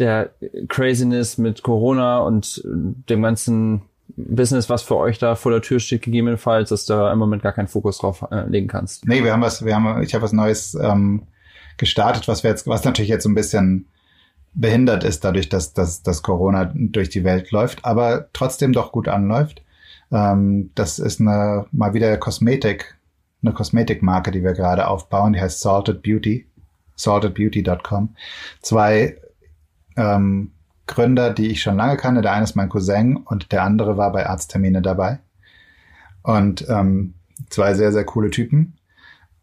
[0.00, 0.30] der
[0.68, 3.82] Craziness mit Corona und dem ganzen
[4.16, 7.44] Business, was für euch da vor der Tür steht, gegebenenfalls, dass du da im Moment
[7.44, 9.06] gar keinen Fokus drauf äh, legen kannst?
[9.06, 11.22] Nee, wir haben was, wir haben, ich habe was Neues ähm,
[11.76, 13.86] gestartet, was wir jetzt, was natürlich jetzt so ein bisschen
[14.54, 19.08] behindert ist, dadurch, dass, dass, dass Corona durch die Welt läuft, aber trotzdem doch gut
[19.08, 19.62] anläuft.
[20.10, 22.96] Ähm, das ist eine mal wieder Kosmetik,
[23.42, 26.46] eine Kosmetikmarke, die wir gerade aufbauen, die heißt Salted Beauty,
[26.96, 28.14] saltedbeauty.com.
[28.60, 29.16] Zwei
[29.96, 30.52] ähm,
[30.86, 32.22] Gründer, die ich schon lange kannte.
[32.22, 35.20] Der eine ist mein Cousin und der andere war bei Arzttermine dabei.
[36.22, 37.14] Und ähm,
[37.50, 38.74] zwei sehr, sehr coole Typen.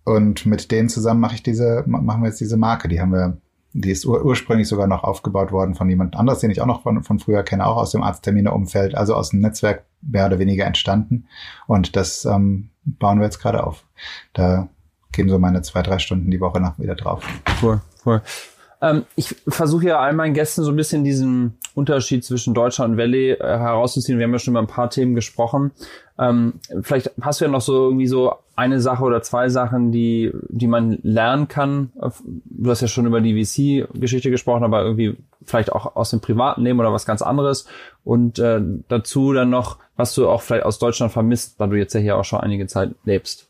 [0.03, 2.87] Und mit denen zusammen mache ich diese, machen wir jetzt diese Marke.
[2.87, 3.37] Die haben wir,
[3.73, 6.81] die ist ur ursprünglich sogar noch aufgebaut worden von jemand anderes, den ich auch noch
[6.81, 10.65] von, von früher kenne, auch aus dem Arzttermine-Umfeld, also aus dem Netzwerk mehr oder weniger
[10.65, 11.27] entstanden.
[11.67, 13.85] Und das ähm, bauen wir jetzt gerade auf.
[14.33, 14.69] Da
[15.11, 17.23] gehen so meine zwei, drei Stunden die Woche nach wieder drauf.
[17.61, 18.21] Cool, cool.
[18.81, 22.97] Ähm, ich versuche ja all meinen Gästen so ein bisschen diesen Unterschied zwischen Deutschland und
[22.97, 24.19] Valley äh, herauszuziehen.
[24.19, 25.71] Wir haben ja schon über ein paar Themen gesprochen.
[26.17, 30.31] Ähm, vielleicht hast du ja noch so irgendwie so eine Sache oder zwei Sachen, die,
[30.49, 31.91] die man lernen kann.
[32.45, 35.15] Du hast ja schon über die VC-Geschichte gesprochen, aber irgendwie
[35.45, 37.65] vielleicht auch aus dem privaten Leben oder was ganz anderes.
[38.03, 41.93] Und äh, dazu dann noch, was du auch vielleicht aus Deutschland vermisst, da du jetzt
[41.93, 43.47] ja hier auch schon einige Zeit lebst.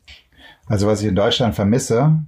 [0.66, 2.20] Also was ich in Deutschland vermisse,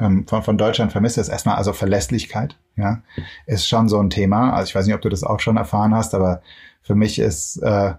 [0.00, 2.56] ähm, von, von Deutschland vermisse, ist erstmal also Verlässlichkeit.
[2.76, 3.02] Ja,
[3.46, 4.52] ist schon so ein Thema.
[4.52, 6.42] Also ich weiß nicht, ob du das auch schon erfahren hast, aber
[6.82, 7.94] für mich ist äh,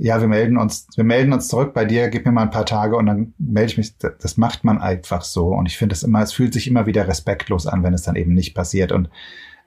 [0.00, 2.66] ja, wir melden uns, wir melden uns zurück bei dir, gib mir mal ein paar
[2.66, 3.98] Tage und dann melde ich mich.
[3.98, 5.48] Das macht man einfach so.
[5.48, 8.14] Und ich finde es immer, es fühlt sich immer wieder respektlos an, wenn es dann
[8.14, 8.92] eben nicht passiert.
[8.92, 9.10] Und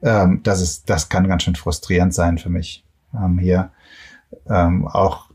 [0.01, 3.71] ähm, das ist, das kann ganz schön frustrierend sein für mich ähm, hier.
[4.49, 5.31] Ähm, auch,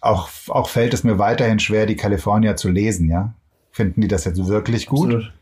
[0.00, 3.10] auch, auch fällt es mir weiterhin schwer, die Kalifornier zu lesen.
[3.10, 3.34] Ja,
[3.70, 5.14] finden die das jetzt wirklich gut?
[5.14, 5.32] Absolut.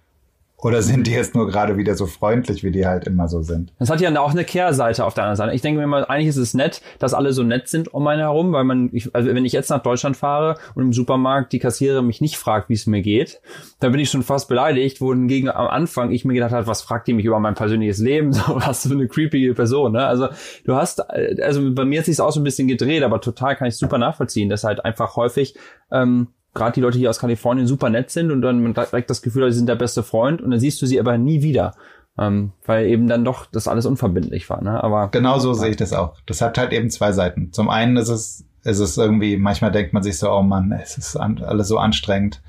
[0.59, 3.75] Oder sind die jetzt nur gerade wieder so freundlich, wie die halt immer so sind?
[3.79, 5.55] Das hat ja auch eine Kehrseite auf der anderen Seite.
[5.55, 8.21] Ich denke mir mal, eigentlich ist es nett, dass alle so nett sind um einen
[8.21, 11.59] herum, weil man, ich, also wenn ich jetzt nach Deutschland fahre und im Supermarkt die
[11.59, 13.41] Kassierer mich nicht fragt, wie es mir geht,
[13.81, 17.07] dann bin ich schon fast beleidigt, wohingegen am Anfang ich mir gedacht habe, was fragt
[17.07, 18.33] die mich über mein persönliches Leben?
[18.37, 20.07] So, was für eine creepy Person, ne?
[20.07, 20.29] Also
[20.65, 23.67] du hast, also bei mir hat sich auch so ein bisschen gedreht, aber total kann
[23.67, 25.57] ich super nachvollziehen, dass halt einfach häufig
[25.91, 29.23] ähm, gerade die Leute hier aus Kalifornien super nett sind und dann man direkt das
[29.23, 31.75] Gefühl hat, sie sind der beste Freund und dann siehst du sie aber nie wieder.
[32.19, 34.63] Ähm, weil eben dann doch das alles unverbindlich war.
[34.63, 34.83] Ne?
[34.83, 35.55] Aber genau so ja.
[35.55, 36.17] sehe ich das auch.
[36.25, 37.53] Das hat halt eben zwei Seiten.
[37.53, 40.97] Zum einen ist es, ist es irgendwie, manchmal denkt man sich so, oh Mann, es
[40.97, 42.43] ist an, alles so anstrengend.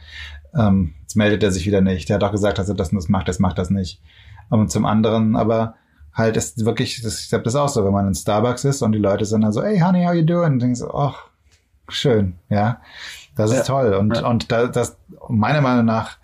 [0.58, 2.08] Ähm, jetzt meldet er sich wieder nicht.
[2.08, 4.02] Der hat doch gesagt, dass er das und das macht, das macht das nicht.
[4.50, 5.76] Und zum anderen, aber
[6.14, 8.94] halt ist wirklich, das, ich glaube das auch so, wenn man in Starbucks ist und
[8.94, 10.54] die Leute sind dann so, hey honey, how you doing?
[10.54, 11.28] Und denkst, ach,
[11.90, 12.82] schön, ja.
[13.38, 13.64] Das ist ja.
[13.64, 13.94] toll.
[13.94, 14.28] Und, ja.
[14.28, 14.98] und da, das,
[15.30, 16.18] meiner Meinung nach,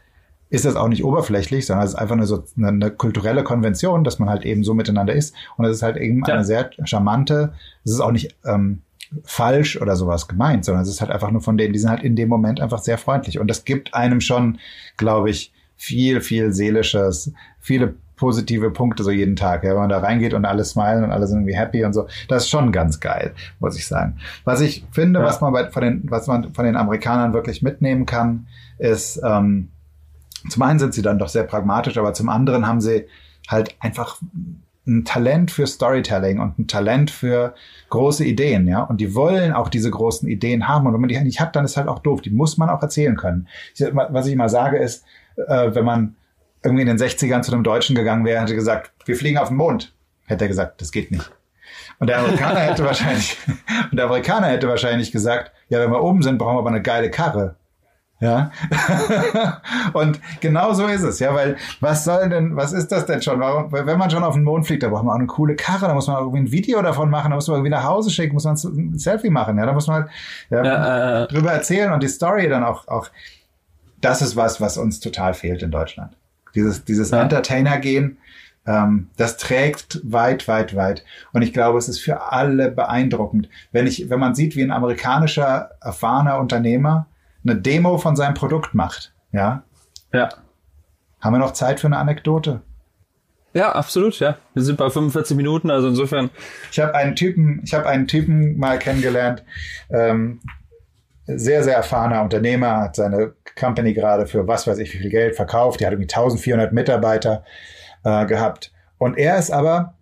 [0.49, 4.03] ist das auch nicht oberflächlich, sondern es ist einfach eine, so, eine, eine, kulturelle Konvention,
[4.03, 5.33] dass man halt eben so miteinander ist.
[5.57, 6.35] Und es ist halt eben ja.
[6.35, 7.53] eine sehr charmante,
[7.83, 8.83] es ist auch nicht ähm,
[9.23, 12.03] falsch oder sowas gemeint, sondern es ist halt einfach nur von denen, die sind halt
[12.03, 13.39] in dem Moment einfach sehr freundlich.
[13.39, 14.59] Und das gibt einem schon,
[14.95, 19.63] glaube ich, viel, viel seelisches, viele positive Punkte so jeden Tag.
[19.63, 22.07] Ja, wenn man da reingeht und alle smilen und alle sind irgendwie happy und so.
[22.27, 24.17] Das ist schon ganz geil, muss ich sagen.
[24.43, 25.25] Was ich finde, ja.
[25.25, 28.47] was man bei, von den, was man von den Amerikanern wirklich mitnehmen kann,
[28.77, 29.69] ist, ähm,
[30.49, 33.05] zum einen sind sie dann doch sehr pragmatisch, aber zum anderen haben sie
[33.47, 34.19] halt einfach
[34.85, 37.55] ein Talent für Storytelling und ein Talent für
[37.89, 38.81] große Ideen, ja.
[38.81, 40.85] Und die wollen auch diese großen Ideen haben.
[40.85, 42.21] Und wenn man die halt nicht hat, dann ist halt auch doof.
[42.21, 43.47] Die muss man auch erzählen können.
[43.75, 45.05] Ich, was ich immer sage ist,
[45.37, 46.15] äh, wenn man
[46.63, 49.57] irgendwie in den 60ern zu einem Deutschen gegangen wäre, hätte gesagt, wir fliegen auf den
[49.57, 49.93] Mond,
[50.25, 51.31] hätte er gesagt, das geht nicht.
[51.99, 53.37] Und der Amerikaner hätte wahrscheinlich,
[53.91, 56.81] und der Amerikaner hätte wahrscheinlich gesagt, ja, wenn wir oben sind, brauchen wir aber eine
[56.81, 57.55] geile Karre.
[58.19, 58.51] Ja.
[59.93, 63.39] und genau so ist es, ja, weil was soll denn, was ist das denn schon?
[63.41, 65.87] Warum, wenn man schon auf den Mond fliegt, da braucht man auch eine coole Karre,
[65.87, 68.33] da muss man irgendwie ein Video davon machen, da muss man irgendwie nach Hause schicken,
[68.33, 70.11] muss man ein Selfie machen, ja, da muss man halt
[70.51, 73.09] ja, ja, äh, drüber erzählen und die Story dann auch, auch,
[73.99, 76.15] das ist was, was uns total fehlt in Deutschland.
[76.55, 77.21] Dieses, dieses ja.
[77.21, 78.17] Entertainer-Gehen,
[78.65, 81.03] ähm, das trägt weit, weit, weit.
[81.33, 83.49] Und ich glaube, es ist für alle beeindruckend.
[83.71, 87.07] Wenn ich, wenn man sieht, wie ein amerikanischer, erfahrener Unternehmer
[87.43, 89.63] eine Demo von seinem Produkt macht, ja.
[90.13, 90.29] Ja.
[91.19, 92.61] Haben wir noch Zeit für eine Anekdote?
[93.53, 94.37] Ja, absolut, ja.
[94.53, 96.31] Wir sind bei 45 Minuten, also insofern.
[96.71, 99.43] Ich habe einen Typen, ich habe einen Typen mal kennengelernt,
[99.89, 100.39] ähm,
[101.25, 105.35] sehr, sehr erfahrener Unternehmer, hat seine Company gerade für was weiß ich wie viel Geld
[105.35, 105.79] verkauft.
[105.79, 107.43] Die hat irgendwie 1400 Mitarbeiter
[108.03, 108.71] äh, gehabt.
[108.97, 109.95] Und er ist aber,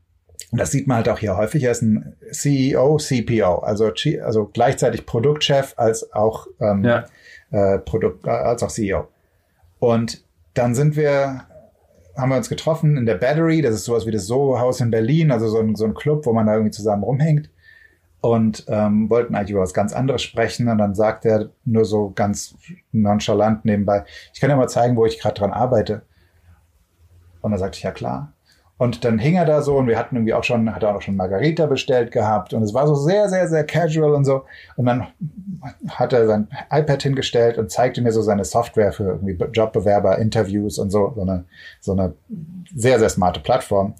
[0.52, 3.92] und das sieht man halt auch hier häufig, er ist ein CEO, CPO, also,
[4.24, 7.06] also gleichzeitig Produktchef als auch, ähm, ja.
[7.52, 9.08] äh, Produkt, äh, als auch CEO.
[9.80, 11.46] Und dann sind wir,
[12.18, 15.32] haben wir uns getroffen in der Battery, das ist sowas wie das Soho-Haus in Berlin,
[15.32, 17.50] also so ein, so ein Club, wo man da irgendwie zusammen rumhängt.
[18.22, 20.68] Und ähm, wollten eigentlich über was ganz anderes sprechen.
[20.70, 22.56] Und dann sagt er nur so ganz
[22.92, 26.04] nonchalant nebenbei, ich kann dir mal zeigen, wo ich gerade dran arbeite.
[27.42, 28.34] Und dann sagte ich, ja klar.
[28.82, 31.04] Und dann hing er da so und wir hatten irgendwie auch schon, hat er auch
[31.04, 34.44] schon Margarita bestellt gehabt und es war so sehr, sehr, sehr casual und so.
[34.76, 35.06] Und dann
[35.88, 40.80] hat er sein iPad hingestellt und zeigte mir so seine Software für irgendwie Jobbewerber, Interviews
[40.80, 41.46] und so, so eine,
[41.80, 42.16] so eine
[42.76, 43.94] sehr, sehr smarte Plattform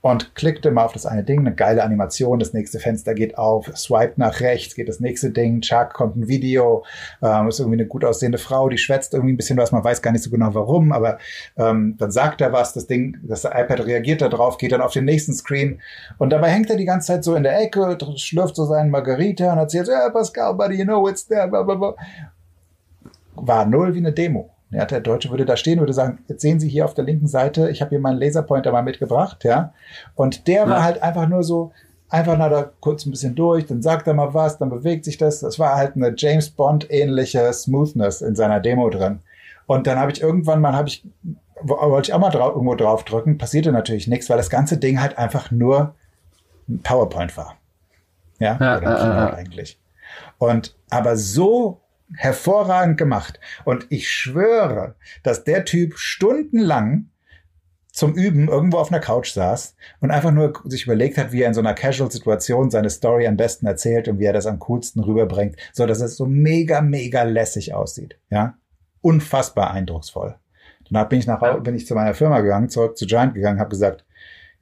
[0.00, 3.66] und klickte mal auf das eine Ding, eine geile Animation, das nächste Fenster geht auf,
[3.76, 6.84] swipe nach rechts, geht das nächste Ding, Chuck kommt ein Video,
[7.22, 10.02] ähm, ist irgendwie eine gut aussehende Frau, die schwätzt irgendwie ein bisschen was, man weiß
[10.02, 11.18] gar nicht so genau warum, aber
[11.56, 14.92] ähm, dann sagt er was, das Ding, das iPad reagiert da drauf, geht dann auf
[14.92, 15.80] den nächsten Screen
[16.18, 19.52] und dabei hängt er die ganze Zeit so in der Ecke, schlürft so seinen Margarita
[19.52, 21.94] und erzählt, ja, Pascal, buddy, you know it's there, blah.
[23.34, 24.51] War null wie eine Demo.
[24.72, 27.28] Ja, der Deutsche würde da stehen, würde sagen, jetzt sehen Sie hier auf der linken
[27.28, 29.74] Seite, ich habe hier meinen Laserpointer mal mitgebracht, ja.
[30.14, 30.68] Und der ja.
[30.68, 31.72] war halt einfach nur so,
[32.08, 35.18] einfach nur da kurz ein bisschen durch, dann sagt er mal was, dann bewegt sich
[35.18, 35.40] das.
[35.40, 39.20] Das war halt eine James Bond ähnliche Smoothness in seiner Demo drin.
[39.66, 41.04] Und dann habe ich irgendwann mal, habe ich,
[41.60, 45.00] wollte ich auch mal drauf, irgendwo drauf drücken, passierte natürlich nichts, weil das ganze Ding
[45.00, 45.94] halt einfach nur
[46.68, 47.56] ein PowerPoint war.
[48.38, 49.78] Ja, ja Keynote eigentlich.
[50.38, 51.81] Und aber so
[52.16, 53.40] hervorragend gemacht.
[53.64, 57.08] Und ich schwöre, dass der Typ stundenlang
[57.92, 61.48] zum Üben irgendwo auf einer Couch saß und einfach nur sich überlegt hat, wie er
[61.48, 65.04] in so einer Casual-Situation seine Story am besten erzählt und wie er das am coolsten
[65.04, 68.18] rüberbringt, so dass es so mega, mega lässig aussieht.
[68.30, 68.54] Ja,
[69.02, 70.36] unfassbar eindrucksvoll.
[70.90, 73.70] Danach bin ich nach, bin ich zu meiner Firma gegangen, zurück zu Giant gegangen, habe
[73.70, 74.04] gesagt,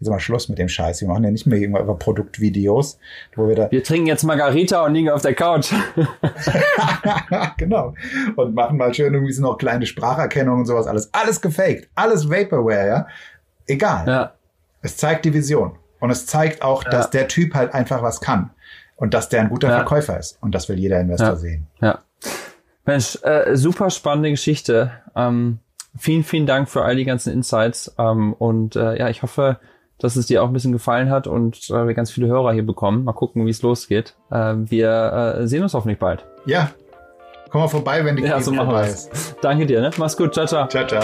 [0.01, 1.01] jetzt mal Schluss mit dem Scheiß.
[1.03, 2.99] Wir machen ja nicht mehr irgendwann über Produktvideos,
[3.37, 3.71] wo wir da.
[3.71, 5.73] Wir trinken jetzt Margarita und liegen auf der Couch.
[7.59, 7.95] genau.
[8.37, 11.13] Und machen mal schön irgendwie so noch kleine Spracherkennung und sowas alles.
[11.13, 11.89] Alles gefaked.
[11.95, 13.07] Alles Vaporware, ja.
[13.67, 14.07] Egal.
[14.09, 14.33] Ja.
[14.81, 15.77] Es zeigt die Vision.
[16.01, 16.91] Und es zeigt auch, ja.
[16.91, 18.51] dass der Typ halt einfach was kann.
[18.97, 19.77] Und dass der ein guter ja.
[19.77, 20.39] Verkäufer ist.
[20.43, 21.67] Und das will jeder Investor sehen.
[21.81, 22.01] Ja.
[22.87, 24.93] Mensch, äh, super spannende Geschichte.
[25.15, 25.59] Ähm,
[25.97, 27.95] vielen, vielen Dank für all die ganzen Insights.
[27.99, 29.59] Ähm, und äh, ja, ich hoffe,
[30.01, 32.67] dass es dir auch ein bisschen gefallen hat und äh, wir ganz viele Hörer hier
[32.67, 33.05] bekommen.
[33.05, 34.15] Mal gucken, wie es losgeht.
[34.31, 36.25] Äh, wir äh, sehen uns hoffentlich bald.
[36.47, 36.71] Ja.
[37.51, 39.37] Komm mal vorbei, wenn die ja, so vorbei ist.
[39.43, 39.91] Danke dir, ne?
[39.97, 40.33] Mach's gut.
[40.33, 40.69] Ciao, ciao.
[40.69, 41.03] Ciao, ciao.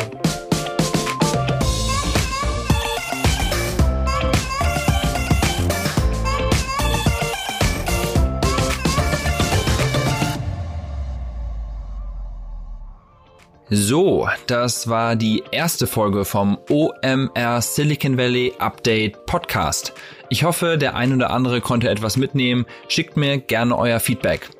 [13.69, 19.93] So, das war die erste Folge vom OMR Silicon Valley Update Podcast.
[20.29, 22.65] Ich hoffe, der ein oder andere konnte etwas mitnehmen.
[22.87, 24.51] Schickt mir gerne euer Feedback.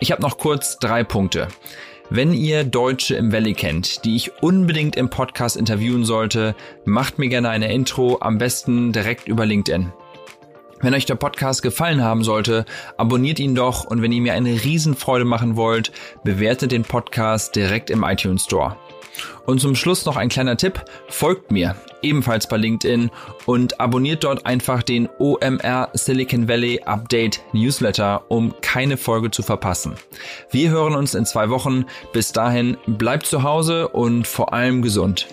[0.00, 1.48] Ich habe noch kurz drei Punkte.
[2.08, 6.54] Wenn ihr Deutsche im Valley kennt, die ich unbedingt im Podcast interviewen sollte,
[6.86, 9.92] macht mir gerne eine Intro, am besten direkt über LinkedIn.
[10.84, 12.66] Wenn euch der Podcast gefallen haben sollte,
[12.98, 15.92] abonniert ihn doch und wenn ihr mir eine Riesenfreude machen wollt,
[16.24, 18.76] bewertet den Podcast direkt im iTunes Store.
[19.46, 23.10] Und zum Schluss noch ein kleiner Tipp, folgt mir, ebenfalls bei LinkedIn
[23.46, 29.94] und abonniert dort einfach den OMR Silicon Valley Update Newsletter, um keine Folge zu verpassen.
[30.50, 31.86] Wir hören uns in zwei Wochen.
[32.12, 35.28] Bis dahin bleibt zu Hause und vor allem gesund.